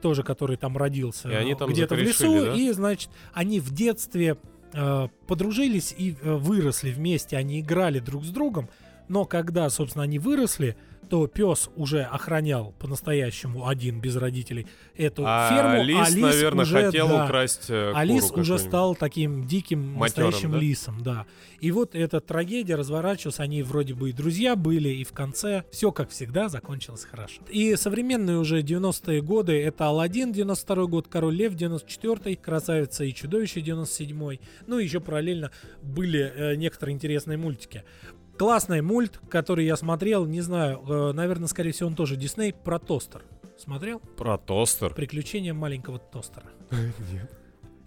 [0.00, 2.54] тоже, который там родился там где-то в лесу, да?
[2.54, 4.36] и, значит, они в детстве
[4.72, 8.68] э, подружились и э, выросли вместе, они играли друг с другом,
[9.08, 10.76] но когда, собственно, они выросли,
[11.08, 14.66] то пес уже охранял по-настоящему один без родителей
[14.96, 18.58] эту А ферму, лис, а лис наверное, уже, хотел да, украсть э, а лис уже
[18.58, 20.58] стал таким диким Матерым, настоящим да?
[20.58, 21.26] лисом, да.
[21.60, 25.90] И вот эта трагедия разворачивалась, они вроде бы и друзья были, и в конце все,
[25.90, 27.42] как всегда, закончилось хорошо.
[27.48, 33.60] И современные уже 90-е годы, это Алладин 92 год, Король Лев 94 Красавица и Чудовище
[33.60, 35.50] 97 Ну и еще параллельно
[35.82, 37.84] были э, некоторые интересные мультики.
[38.38, 42.78] Классный мульт, который я смотрел, не знаю, э, наверное, скорее всего, он тоже Дисней, про
[42.78, 43.24] тостер.
[43.58, 43.98] Смотрел?
[44.16, 44.94] Про тостер.
[44.94, 46.46] Приключения маленького тостера.
[46.70, 47.30] Нет.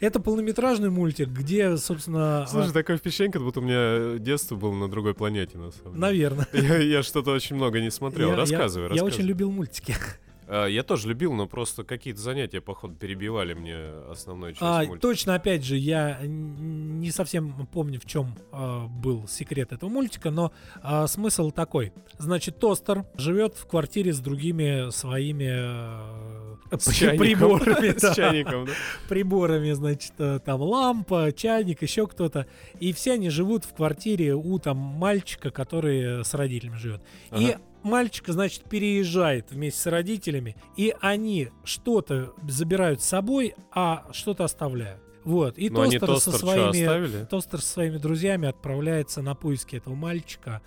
[0.02, 4.90] Это полнометражный мультик, где, собственно, Слушай, такое впечатление, как будто у меня детство было на
[4.90, 6.02] другой планете, на самом деле.
[6.02, 6.48] наверное.
[6.54, 8.30] Я, я что-то очень много не смотрел.
[8.30, 9.14] Я- я- рассказывай, Я, рассказывай.
[9.14, 9.96] очень любил мультики.
[10.48, 13.78] А, я тоже любил, но просто какие-то занятия, походу, перебивали мне
[14.10, 15.00] основную часть А, мультика.
[15.00, 20.52] точно, опять же, я не совсем помню, в чем а, был секрет этого мультика, но
[20.82, 21.94] а, смысл такой.
[22.18, 27.18] Значит, тостер живет в квартире с другими своими а, С чайником.
[27.26, 27.98] приборами.
[27.98, 28.72] С чайником, да?
[29.10, 32.48] приборами, значит, э, там лампа, чайник, еще кто-то.
[32.80, 37.02] И все они живут в квартире у там мальчика, который с родителями живет.
[37.38, 37.56] И.
[37.84, 45.02] мальчик, значит, переезжает вместе с родителями, и они что-то забирают с собой, а что-то оставляют.
[45.24, 45.58] Вот.
[45.58, 47.26] И Но они тостер со тостер что, своими?
[47.26, 50.62] Тостер со своими друзьями отправляется на поиски этого мальчика.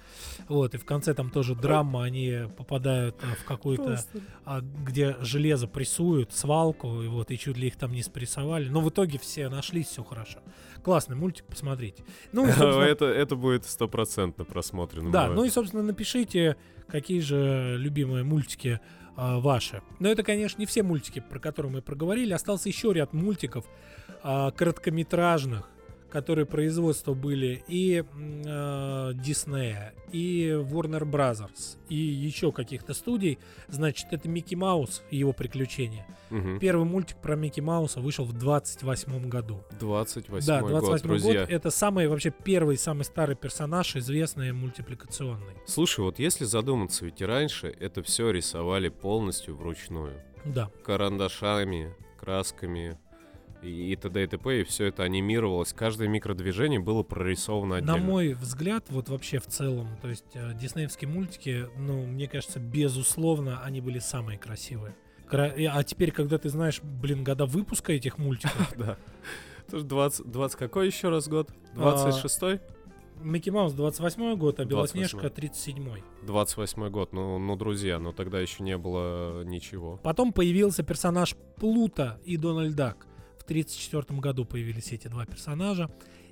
[0.48, 4.00] Вот, и в конце там тоже драма, они попадают э, в какую-то,
[4.44, 8.68] а, где железо прессуют, свалку, и вот, и чуть ли их там не спрессовали.
[8.68, 10.40] Но в итоге все нашлись, все хорошо.
[10.83, 12.05] Классный мультик, посмотрите.
[12.33, 15.11] Ну, собственно, это, это будет стопроцентно просмотрено.
[15.11, 15.37] да, мною.
[15.37, 16.57] ну и, собственно, напишите,
[16.88, 18.81] какие же любимые мультики
[19.16, 19.83] а, ваши.
[20.01, 22.33] Но это, конечно, не все мультики, про которые мы проговорили.
[22.33, 23.64] Остался еще ряд мультиков
[24.23, 25.70] а, короткометражных,
[26.14, 28.05] которые производства были и
[28.46, 33.40] а, Диснея, и Warner Brothers, и еще каких-то студий.
[33.66, 36.07] Значит, это Микки Маус и его приключения.
[36.31, 36.61] Мгм.
[36.61, 39.64] Первый мультик про Микки Мауса вышел в 28 году.
[39.81, 41.40] 28 да, год, 28 друзья.
[41.40, 41.50] год.
[41.50, 45.55] Это самый вообще первый, самый старый персонаж, известный мультипликационный.
[45.66, 50.22] Слушай, вот если задуматься, ведь и раньше это все рисовали полностью вручную.
[50.44, 50.70] Да.
[50.85, 52.98] Карандашами, красками
[53.70, 54.24] и, т.д.
[54.24, 54.61] и т.п.
[54.61, 55.72] И все это анимировалось.
[55.72, 57.98] Каждое микродвижение было прорисовано На отдельно.
[58.11, 63.62] мой взгляд, вот вообще в целом, то есть э, диснеевские мультики, ну, мне кажется, безусловно,
[63.62, 64.94] они были самые красивые.
[65.31, 68.96] А теперь, когда ты знаешь, блин, года выпуска этих мультиков, Да.
[69.66, 71.50] Это ж 20, 20 какой еще раз год?
[71.77, 72.61] А, 26-й?
[73.22, 74.68] Микки Маус 28 год, а 28-й.
[74.68, 75.88] Белоснежка 37
[76.27, 77.12] 28 год.
[77.12, 79.98] Ну, ну, друзья, но тогда еще не было ничего.
[80.03, 83.07] Потом появился персонаж Плута и Дональд Дак.
[83.44, 85.90] В 1934 году появились эти два персонажа.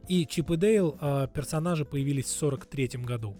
[0.08, 3.36] И Чип и Дейл а, персонажи появились в 1943 году.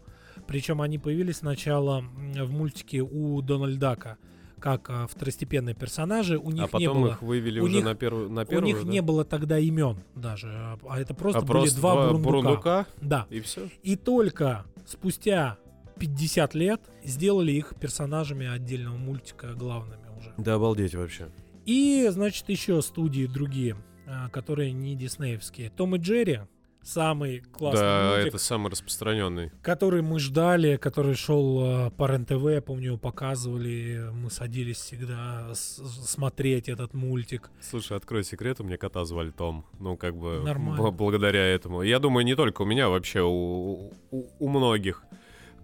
[0.47, 4.19] Причем они появились сначала в мультике у Дональд Дака
[4.61, 6.37] как а, второстепенные персонажи.
[6.39, 7.11] У них а не потом было.
[7.13, 8.91] их вывели у уже них- на первую, на У первую, них да?
[8.93, 10.49] не было тогда имен даже,
[10.87, 12.87] а это просто а были просто два, бурундука.
[13.01, 13.27] Да.
[13.31, 13.69] и все.
[13.83, 15.57] И только спустя
[15.99, 20.33] 50 лет сделали их персонажами отдельного мультика главными уже.
[20.37, 21.29] Да обалдеть вообще.
[21.67, 25.71] И, значит, еще студии другие, а, которые не диснеевские.
[25.71, 26.41] Том и Джерри,
[26.83, 29.51] самый классный да, мультик, это самый распространенный.
[29.63, 35.53] который мы ждали, который шел а, по РЕН-ТВ, я помню, его показывали, мы садились всегда
[35.55, 37.51] смотреть этот мультик.
[37.61, 39.65] Слушай, открой секрет, у меня кота звали Том.
[39.79, 40.91] Ну, как бы Нормально.
[40.91, 41.83] благодаря этому.
[41.83, 45.05] Я думаю, не только у меня, вообще у, у, у многих.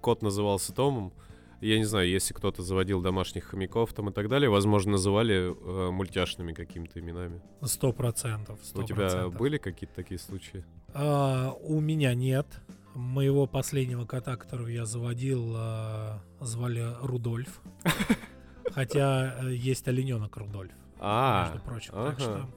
[0.01, 1.13] Кот назывался Томом.
[1.61, 5.90] Я не знаю, если кто-то заводил домашних хомяков там и так далее, возможно, называли э,
[5.90, 7.40] мультяшными какими-то именами.
[7.62, 8.61] Сто процентов.
[8.75, 10.64] У тебя были какие-то такие случаи?
[10.94, 12.47] А, у меня нет.
[12.94, 17.61] Моего последнего кота, которого я заводил, а, звали Рудольф.
[18.73, 21.92] Хотя э, есть олененок Рудольф, А, между прочим.
[21.92, 22.21] Так ага.
[22.21, 22.49] что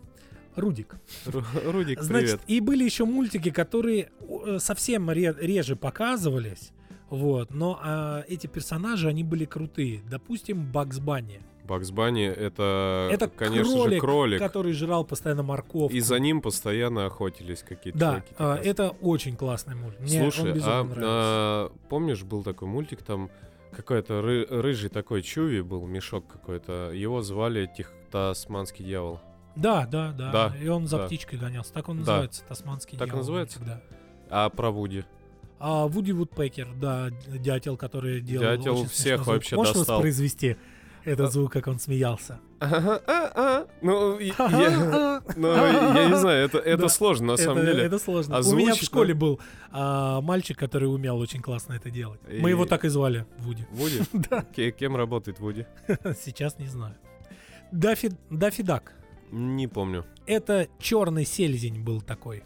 [0.56, 0.96] Рудик.
[1.26, 2.42] Ру- Рудик, Значит, привет.
[2.48, 4.12] и были еще мультики, которые
[4.46, 6.72] э, совсем ре- реже показывались.
[7.12, 10.02] Вот, но а, эти персонажи, они были крутые.
[10.10, 14.40] Допустим, Бакс Банни, Бакс Банни это, Это конечно кролик, же, кролик.
[14.40, 15.94] который жрал постоянно морковку.
[15.96, 18.34] И за ним постоянно охотились какие-то Да, чуваки.
[18.40, 20.00] а, это очень классный мультик.
[20.00, 21.02] Мне Слушай, а, нравится.
[21.04, 23.30] а, помнишь, был такой мультик, там
[23.76, 26.92] какой-то ры- рыжий такой чуви был, мешок какой-то.
[26.94, 29.20] Его звали Тих Тасманский дьявол.
[29.56, 31.06] Да, да, да, Да, И он за да.
[31.08, 31.74] птичкой гонялся.
[31.74, 32.00] Так он Да.
[32.00, 33.60] называется, тасманский Так дьявол называется?
[33.60, 33.82] мультик, да.
[34.30, 35.04] А про Вуди?
[35.64, 39.28] А Вуди Вудпекер, да, дятел, который делал Дятел очень всех звук.
[39.28, 39.98] вообще Можешь достал.
[39.98, 40.58] воспроизвести
[41.04, 41.32] этот А.
[41.32, 42.40] звук, как он смеялся?
[42.60, 43.68] А-а-а.
[43.82, 47.84] Ну, и- я, ну, я не знаю, это, сложно на самом деле.
[47.84, 48.40] это сложно.
[48.40, 49.40] У меня в школе был
[49.72, 52.20] а, мальчик, который умел очень классно это делать.
[52.28, 53.66] Мы его так и звали, Вуди.
[53.72, 54.02] Вуди?
[54.30, 54.42] Да.
[54.56, 55.66] Ке- Кем работает Вуди?
[56.24, 56.96] Сейчас не знаю.
[57.72, 58.94] Даффи, Даффи Дак.
[59.32, 60.06] Не помню.
[60.26, 62.44] Это черный сельзень был такой.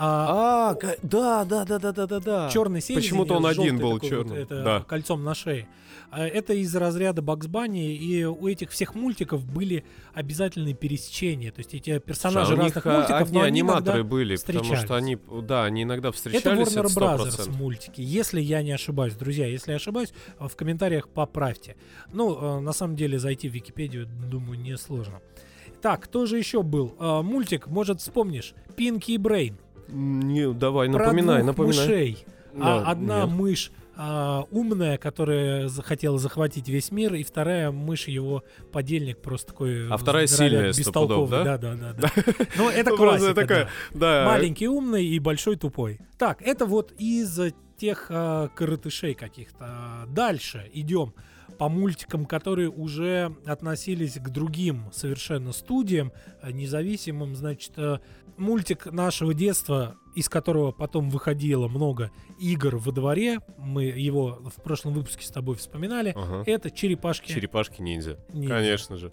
[0.00, 2.50] А, А, да, да, да, да, да, да, да.
[2.50, 3.02] черный сельзень.
[3.02, 4.80] Почему-то он один был такой вот, это Да.
[4.82, 5.68] кольцом на шее.
[6.10, 9.84] А, Это из разряда Бакс Банни, и у этих всех мультиков были
[10.14, 11.50] обязательные пересечения.
[11.52, 14.94] То есть эти персонажи Слушай, а разных них, а, мультиков, они аниматоры были, потому что
[14.94, 17.56] они, да, они иногда Это встречались, Warner это Brothers 100%.
[17.56, 19.14] мультики, если я не ошибаюсь.
[19.14, 21.76] Друзья, если я ошибаюсь, в комментариях поправьте.
[22.12, 25.20] Ну, э, на самом деле, зайти в Википедию, думаю, несложно.
[25.82, 26.94] Так, кто же еще был?
[26.98, 28.54] Э, Мультик, может, вспомнишь?
[28.76, 29.58] Пинки и Брейн.
[29.88, 31.86] Не, давай, Про напоминай, двух напоминай.
[31.86, 32.26] мышей.
[32.54, 33.30] А Да, одна нет.
[33.30, 39.88] мышь а, умная, которая захотела захватить весь мир, и вторая мышь его подельник просто такой.
[39.90, 41.44] А вторая сильная, сто пудов, бестолковый.
[41.44, 41.58] да?
[41.58, 42.10] Да, да, да.
[42.14, 42.22] да.
[42.56, 44.24] Ну, это Ну, классика, такая, да.
[44.24, 44.26] да.
[44.26, 45.98] Маленький умный и большой тупой.
[46.16, 50.04] Так, это вот из э, тех а, коротышей каких-то.
[50.08, 51.12] Дальше идем.
[51.58, 57.34] По мультикам, которые уже относились к другим совершенно студиям, э, независимым.
[57.34, 57.98] Значит, э,
[58.36, 64.94] мультик нашего детства, из которого потом выходило много игр во дворе, мы его в прошлом
[64.94, 66.44] выпуске с тобой вспоминали, Ага.
[66.46, 67.32] это «Черепашки».
[67.32, 68.18] Черепашки ниндзя.
[68.32, 68.48] ниндзя.
[68.54, 69.12] Конечно же.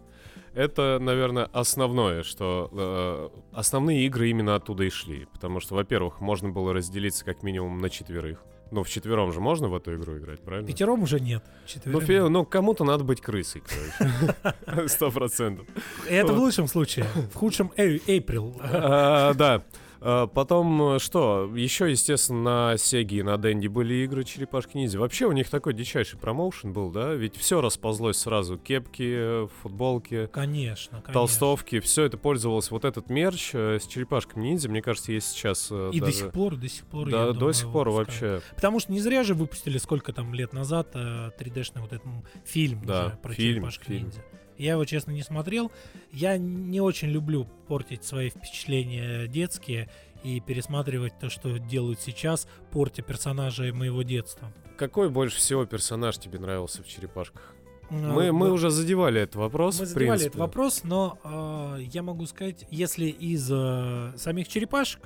[0.54, 5.26] Это, наверное, основное, что э, основные игры именно оттуда и шли.
[5.34, 8.42] Потому что, во-первых, можно было разделиться как минимум на четверых.
[8.72, 10.68] Ну, в четвером же можно в эту игру играть, правильно?
[10.68, 11.44] Пятером уже нет.
[11.86, 14.88] Ну, фе- ну, кому-то надо быть крысой, короче.
[14.90, 15.66] Сто процентов.
[16.10, 17.06] Это в лучшем случае.
[17.34, 18.60] В худшем Эй- Эйприл.
[18.62, 19.64] А, Да.
[20.08, 25.00] А, Потом, э, что, еще, естественно, на Сеге и на Денди были игры Черепашки Ниндзя.
[25.00, 27.16] Вообще у них такой дичайший промоушен был, да?
[27.16, 28.58] Ведь все расползлось сразу.
[28.60, 31.14] Кепки, футболки, Конечно, конечно.
[31.14, 31.80] толстовки.
[31.80, 34.70] Все это пользовалось вот этот мерч э, с Черепашками Ниндзя.
[34.70, 37.10] Мне кажется, есть сейчас э, И до даже- сих пор, до сих пор.
[37.10, 38.22] Да, до думаю, сих пор выпускают.
[38.44, 38.56] вообще.
[38.56, 42.06] Потому что не зря же выпустили сколько там лет назад э, 3D-шный вот этот
[42.46, 44.04] фильм Да, про фильм, черепашек фильм.
[44.04, 44.24] ниндзя.
[44.58, 45.72] Я его, честно, не смотрел.
[46.12, 49.90] Я не очень люблю портить свои впечатления детские
[50.24, 54.52] и пересматривать то, что делают сейчас, портя персонажей моего детства.
[54.78, 57.54] Какой больше всего персонаж тебе нравился в Черепашках?
[57.90, 58.54] Э, Мы, мы да.
[58.54, 60.30] уже задевали этот вопрос, Мы задевали принципе.
[60.30, 65.02] этот вопрос, но э, я могу сказать, если из э, самих черепашек,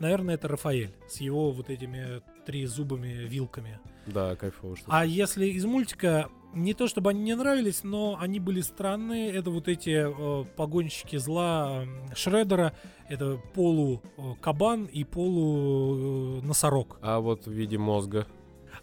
[0.00, 3.78] наверное, это Рафаэль с его вот этими три зубами вилками.
[4.06, 4.76] Да, кайфово.
[4.76, 9.32] что А если из мультика, не то чтобы они мне нравились, но они были странные.
[9.32, 12.72] Это вот эти э, погонщики зла э, Шредера,
[13.08, 14.34] это полу э,
[14.86, 16.46] и полу э.
[17.02, 18.26] А вот в виде мозга.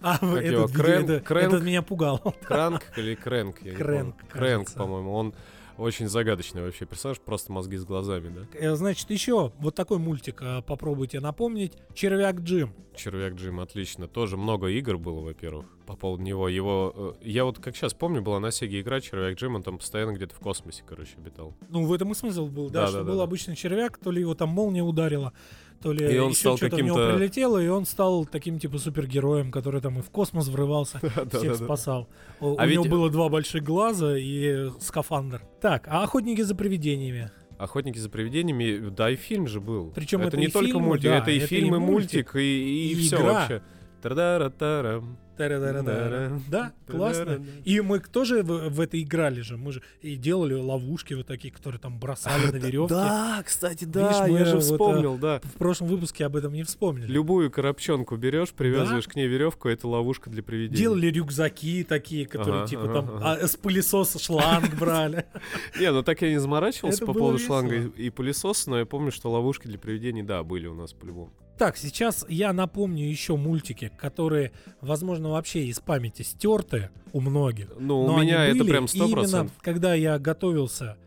[0.02, 1.54] А Как его, этот, видимо, Крэнк- это- Крэнк?
[1.54, 2.20] этот меня пугал.
[2.44, 3.62] Кранк или Крэнк?
[3.62, 4.16] Я не Крэнк.
[4.30, 5.14] Крэнк, по-моему.
[5.14, 5.34] Он
[5.78, 8.76] очень загадочный вообще персонаж, просто мозги с глазами, да?
[8.76, 11.74] Значит, еще вот такой мультик попробуйте напомнить.
[11.94, 12.74] Червяк Джим.
[12.96, 14.08] Червяк Джим, отлично.
[14.08, 16.48] Тоже много игр было, во-первых, по поводу него.
[16.48, 19.78] Его, э, я вот как сейчас помню, была на Сеге игра Червяк Джим, он там
[19.78, 21.54] постоянно где-то в космосе, короче, обитал.
[21.70, 24.10] Ну, в этом и смысл был, да, Да, что да, был да, обычный червяк, то
[24.10, 25.34] ли его там молния ударила,
[25.82, 29.52] то ли И он еще что-то в него прилетело, и он стал таким типа супергероем,
[29.52, 31.02] который там и в космос врывался,
[31.34, 32.08] всех спасал.
[32.40, 35.42] У, А у него ведь- было два больших глаза и скафандр.
[35.60, 37.32] Так, а охотники за привидениями.
[37.58, 39.92] Охотники за привидениями, да, и фильм же был.
[39.94, 42.34] Причем это не и только фильм, мультик, да, это и это и фильм, и мультик,
[42.34, 43.34] мультик, и, и все игра.
[43.34, 43.62] вообще.
[44.02, 45.18] Та-да-ра-та-рам.
[45.50, 46.42] Та-ра-ра-ра.
[46.50, 47.46] Да, классно.
[47.64, 49.58] И мы тоже в, в это играли же.
[49.58, 52.94] Мы же и делали ловушки вот такие, которые там бросали на веревке.
[52.94, 55.42] Да, кстати, Видишь, да, мы я же вот, а, вспомнил, да.
[55.44, 57.08] В прошлом выпуске об этом не вспомнили.
[57.08, 60.78] Любую коробчонку берешь, привязываешь к ней веревку, это ловушка для привидений.
[60.78, 63.32] Делали рюкзаки такие, которые Ага, типа ага, там ага.
[63.42, 65.26] а, с пылесоса шланг брали.
[65.80, 69.12] Не, ну так я не заморачивался по поводу шланга и, и пылесоса, но я помню,
[69.12, 71.32] что ловушки для привидений, да, были у нас по-любому.
[71.62, 74.52] Так, сейчас я напомню еще мультики, которые,
[74.82, 77.68] возможно, вообще из памяти стерты у многих.
[77.78, 79.52] Ну, у меня это прям и сто именно процентов.
[79.62, 80.98] когда я готовился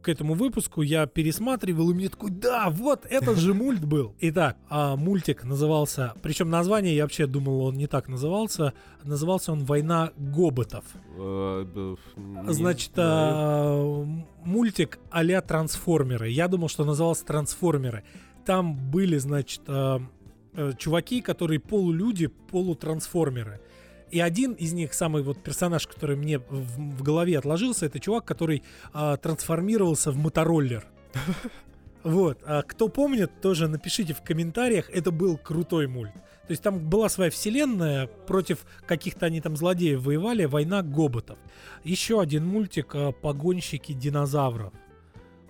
[0.00, 4.14] к этому выпуску, я пересматривал, и мне такой, да, вот этот же мульт был.
[4.20, 9.64] Итак, а, мультик назывался, причем название, я вообще думал, он не так назывался, назывался он
[9.64, 10.84] «Война гоботов».
[11.18, 11.96] Э,
[12.46, 14.06] Значит, а,
[14.44, 16.28] мультик а-ля трансформеры.
[16.28, 18.04] Я думал, что назывался трансформеры.
[18.50, 20.02] Там были, значит, а,
[20.54, 23.60] э, чуваки, которые полулюди, полутрансформеры.
[24.10, 28.24] И один из них, самый вот персонаж, который мне в, в голове отложился, это чувак,
[28.24, 30.84] который а, трансформировался в мотороллер.
[32.02, 32.42] Вот.
[32.44, 34.90] А кто помнит, тоже напишите в комментариях.
[34.90, 36.14] Это был крутой мульт.
[36.14, 41.38] То есть там была своя вселенная, против каких-то они там злодеев воевали, война гоботов.
[41.84, 44.72] Еще один мультик а, «Погонщики динозавров».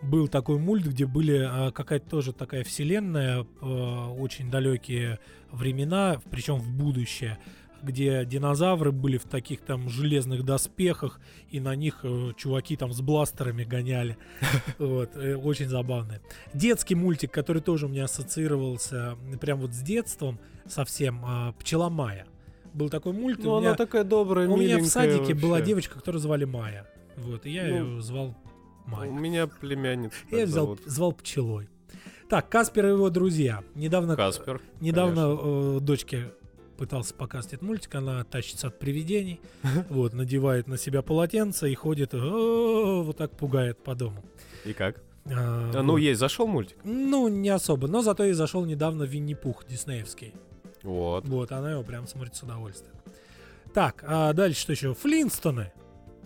[0.03, 5.19] Был такой мульт, где были а, какая-то тоже такая вселенная, а, очень далекие
[5.53, 7.39] времена, причем в будущее,
[7.83, 11.21] где динозавры были в таких там железных доспехах,
[11.51, 14.17] и на них э, чуваки там с бластерами гоняли.
[14.79, 16.21] Вот, э, очень забавно.
[16.55, 22.27] Детский мультик, который тоже у меня ассоциировался прям вот с детством совсем, а, «Пчела Майя».
[22.75, 25.67] Был такой мульт, Ну, она меня, такая добрая, у меня в садике была вообще.
[25.67, 26.87] девочка, которую звали Майя.
[27.17, 28.37] Вот, и я Ну, ее звал
[28.91, 29.11] Майя.
[29.11, 30.17] У меня племянница.
[30.31, 30.81] Я взял, зовут.
[30.87, 31.69] звал пчелой.
[32.29, 33.63] Так, Каспер и его друзья.
[33.75, 34.61] Недавно, Каспер.
[34.81, 36.33] недавно э, дочке
[36.77, 39.41] пытался показать этот мультик, она тащится от привидений,
[39.91, 44.25] вот, надевает на себя полотенце и ходит, вот так пугает по дому.
[44.65, 44.97] И как?
[45.27, 45.99] А, А, ну, вот.
[45.99, 46.79] есть, зашел мультик?
[46.85, 50.33] Ну, не особо, но зато и зашел недавно Винни-Пух диснеевский.
[50.83, 51.27] Вот.
[51.29, 52.95] Вот, она его прям смотрит с удовольствием.
[53.75, 54.95] Так, а дальше что еще?
[54.95, 55.73] Флинстоны.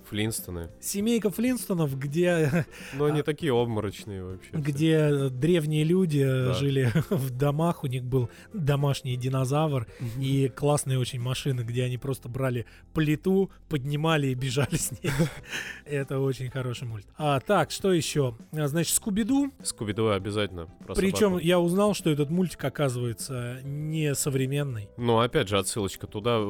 [0.09, 0.71] Флинстоны.
[0.81, 4.49] Семейка Флинстонов, где, Но они такие обморочные вообще.
[4.51, 4.59] все.
[4.59, 6.55] где древние люди Да.
[6.55, 9.87] жили в домах, у них был домашний динозавр
[10.19, 15.11] и классные очень машины, где они просто брали плиту, поднимали и бежали с ней.
[15.85, 17.07] Это очень хороший мульт.
[17.17, 18.37] А, так, что еще?
[18.53, 19.51] А, Значит, Скуби-Ду.
[19.63, 20.69] Скуби-Ду обязательно.
[20.95, 24.89] Причем я узнал, что этот мультик оказывается не современный.
[24.97, 26.41] Ну, опять же, отсылочка туда,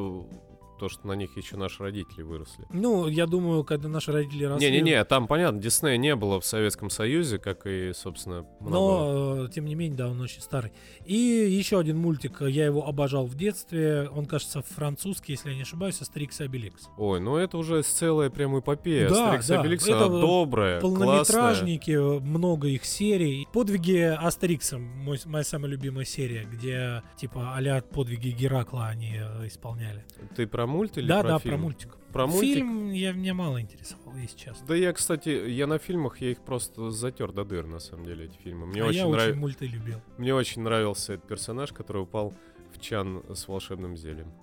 [0.77, 2.65] то, что на них еще наши родители выросли.
[2.71, 4.69] Ну, я думаю, когда наши родители росли...
[4.69, 8.75] Не-не-не, там, понятно, Диснея не было в Советском Союзе, как и, собственно, много...
[8.75, 10.71] Но, э, тем не менее, да, он очень старый.
[11.05, 14.09] И еще один мультик, э, я его обожал в детстве.
[14.09, 16.89] Он, кажется, французский, если я не ошибаюсь, Астерикс и Обеликс.
[16.97, 19.09] Ой, ну это уже целая прям эпопея.
[19.09, 21.05] Да, Астерикс да, Обеликс, это она добрая, классная.
[21.05, 23.47] Полнометражники, э, много их серий.
[23.53, 30.05] Подвиги Астерикса, мой, моя самая любимая серия, где типа а подвиги Геракла они исполняли.
[30.35, 31.55] Ты про мульт или да, про да, фильм?
[31.55, 31.97] про мультик.
[32.11, 32.55] Про мультик?
[32.55, 34.65] Фильм я, меня мало интересовал, если честно.
[34.67, 38.25] Да я, кстати, я на фильмах, я их просто затер до дыр, на самом деле,
[38.25, 38.65] эти фильмы.
[38.65, 40.01] Мне, а очень, я нрав- очень мульты любил.
[40.17, 42.33] Мне очень нравился этот персонаж, который упал
[42.73, 44.33] в чан с волшебным зельем.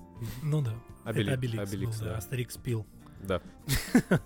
[0.42, 0.74] Ну да.
[1.04, 2.12] Обели- Это Обеликс, Обеликс, был, да.
[2.12, 2.18] да.
[2.18, 2.86] Астерикс пил.
[3.22, 3.42] Да.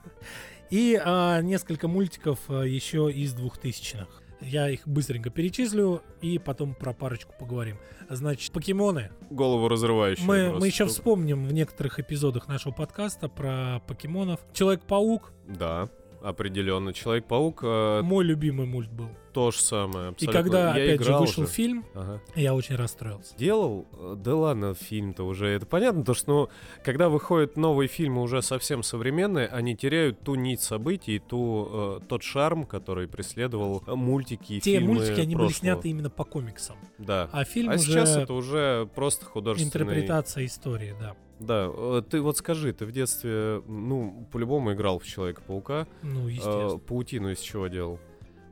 [0.71, 4.23] И а, несколько мультиков а, еще из двухтысячных.
[4.41, 7.79] Я их быстренько перечислю и потом про парочку поговорим.
[8.09, 9.11] Значит, покемоны.
[9.31, 10.25] Голову разрывающий.
[10.25, 14.41] Мы, мы еще вспомним в некоторых эпизодах нашего подкаста про покемонов.
[14.53, 15.33] Человек-паук.
[15.47, 15.89] Да,
[16.23, 16.93] определенно.
[16.93, 19.09] Человек-паук э, Мой любимый мульт был.
[19.37, 20.07] То же самое.
[20.07, 20.43] И абсолютно.
[20.43, 21.53] когда, Я опять же, вышел уже.
[21.53, 22.23] фильм, Ага.
[22.35, 23.37] я очень расстроился.
[23.37, 23.87] Делал?
[23.93, 25.49] Э, Да ладно, фильм-то уже.
[25.49, 26.49] Это понятно, то что, ну,
[26.83, 32.23] когда выходят новые фильмы уже совсем современные, они теряют ту нить событий, ту, э, тот
[32.23, 35.53] шарм, который преследовал э, мультики и Те фильмы мультики, они были прошлого.
[35.61, 36.77] сняты именно по комиксам.
[36.97, 37.29] Да.
[37.33, 39.85] А фильм А уже сейчас это уже просто художественный...
[39.85, 41.15] интерпретация истории, да.
[41.41, 45.87] Да, э, ты вот скажи, ты в детстве, ну, по-любому играл в Человека-паука.
[46.03, 46.79] Ну, Э, естественно.
[46.79, 47.99] паутину из чего делал?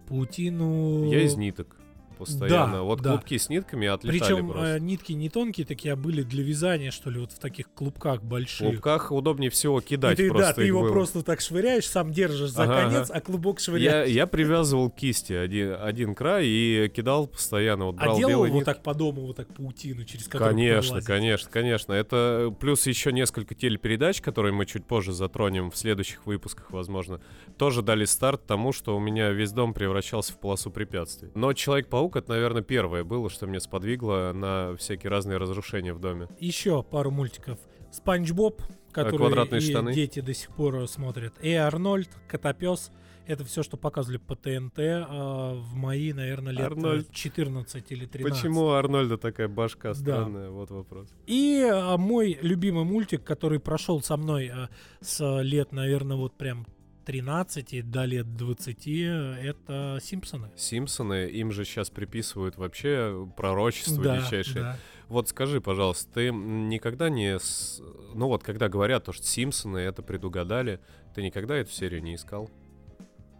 [0.08, 1.10] Паутину...
[1.10, 1.76] Я из ниток.
[2.18, 2.72] Постоянно.
[2.78, 3.10] Да, вот да.
[3.12, 4.76] клубки с нитками отлетали Причем просто.
[4.76, 8.20] э, нитки не тонкие такие, а были для вязания, что ли, вот в таких клубках
[8.20, 8.68] В больших.
[8.68, 10.92] клубках удобнее всего И кидать ты, просто да, ты его было.
[10.92, 13.18] просто так швыряешь, сам держишь за Ага, конец, ага.
[13.18, 14.10] а клубок Я, швыряешь.
[14.10, 17.86] я привязывал к кисти один, один край и кидал постоянно.
[17.86, 18.64] Вот брал а делал вот нитки.
[18.66, 21.92] так по дому, вот так паутину, через которую Конечно, конечно, конечно.
[21.92, 27.20] Это плюс еще несколько телепередач, которые мы чуть позже затронем в следующих выпусках, возможно,
[27.56, 31.30] тоже дали старт тому, что у меня весь дом превращался в полосу препятствий.
[31.34, 36.28] Но Человек-паук это, наверное, первое было, что меня сподвигло на всякие разные разрушения в доме.
[36.38, 37.58] Еще пару мультиков.
[37.90, 39.92] Спанч Боб, который «Квадратные и штаны».
[39.94, 41.34] дети до сих пор смотрят.
[41.42, 42.90] И Арнольд, Котопес.
[43.26, 47.10] Это все, что показывали по ТНТ а, в мои, наверное, лет э, Арнольд.
[47.10, 48.22] 14 или 13.
[48.22, 49.94] Почему у Арнольда такая башка Да.
[49.94, 50.50] странная?
[50.50, 51.08] Вот вопрос.
[51.26, 54.68] И а, мой любимый мультик, который прошел со мной а,
[55.00, 56.66] с лет, наверное, вот прям
[57.04, 60.50] 13 до лет 20, это Симпсоны.
[60.56, 64.62] Симпсоны, им же сейчас приписывают вообще пророчество Да, дичайшее.
[64.62, 64.78] да.
[65.08, 67.38] Вот скажи, пожалуйста, ты никогда не...
[67.38, 67.80] с-
[68.14, 70.80] Ну вот, когда говорят, то, что Симпсоны это предугадали,
[71.14, 72.50] ты никогда эту серию не искал?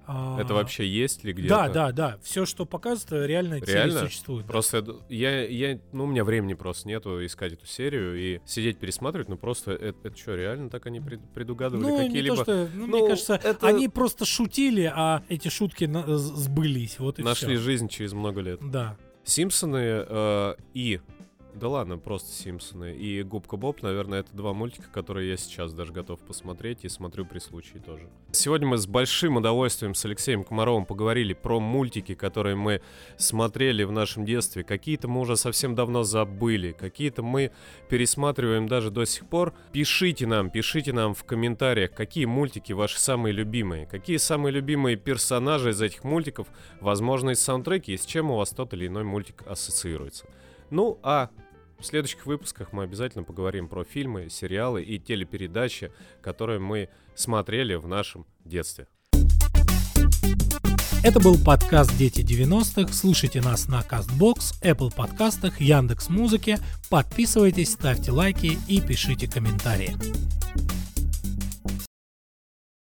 [0.07, 1.48] А, Это вообще есть ли где-то?
[1.48, 2.18] Да, да, да.
[2.22, 4.00] Все, что показывают, реально, Реально?
[4.00, 4.46] существует.
[4.46, 4.52] да.
[4.52, 8.78] Просто это- я, я, ну, у меня времени просто нету искать эту серию и сидеть
[8.78, 12.36] пересматривать, ну просто это, это что, реально так они пред- предугадывали Ну, не какие-либо...
[12.36, 16.98] то, что, ну, Ну, мне кажется, это- они просто шутили, а эти шутки на- сбылись.
[16.98, 17.64] Вот и Нашли всё.
[17.64, 18.61] жизнь через много лет.
[18.62, 18.96] Да.
[19.24, 21.00] Симпсоны э, и...
[21.55, 22.96] Да ладно, просто Симпсоны.
[22.96, 27.24] И Губка Боб, наверное, это два мультика, которые я сейчас даже готов посмотреть и смотрю
[27.24, 28.09] при случае тоже.
[28.32, 32.82] Сегодня мы с большим удовольствием с Алексеем Комаровым поговорили про мультики, которые мы
[33.16, 34.64] смотрели в нашем детстве.
[34.64, 37.52] Какие-то мы уже совсем давно забыли, какие-то мы
[37.88, 39.55] пересматриваем даже до сих пор.
[39.70, 45.70] Пишите нам, пишите нам в комментариях, какие мультики ваши самые любимые, какие самые любимые персонажи
[45.70, 46.48] из этих мультиков,
[46.80, 50.26] возможно, из саундтреки, и с чем у вас тот или иной мультик ассоциируется.
[50.70, 51.30] Ну, а
[51.78, 55.90] в следующих выпусках мы обязательно поговорим про фильмы, сериалы и телепередачи,
[56.22, 58.86] которые мы смотрели в нашем детстве.
[61.04, 62.90] Это был подкаст «Дети 90-х».
[62.94, 66.58] Слушайте нас на CastBox, Apple подкастах, Яндекс Музыке.
[66.88, 69.94] Подписывайтесь, ставьте лайки и пишите комментарии.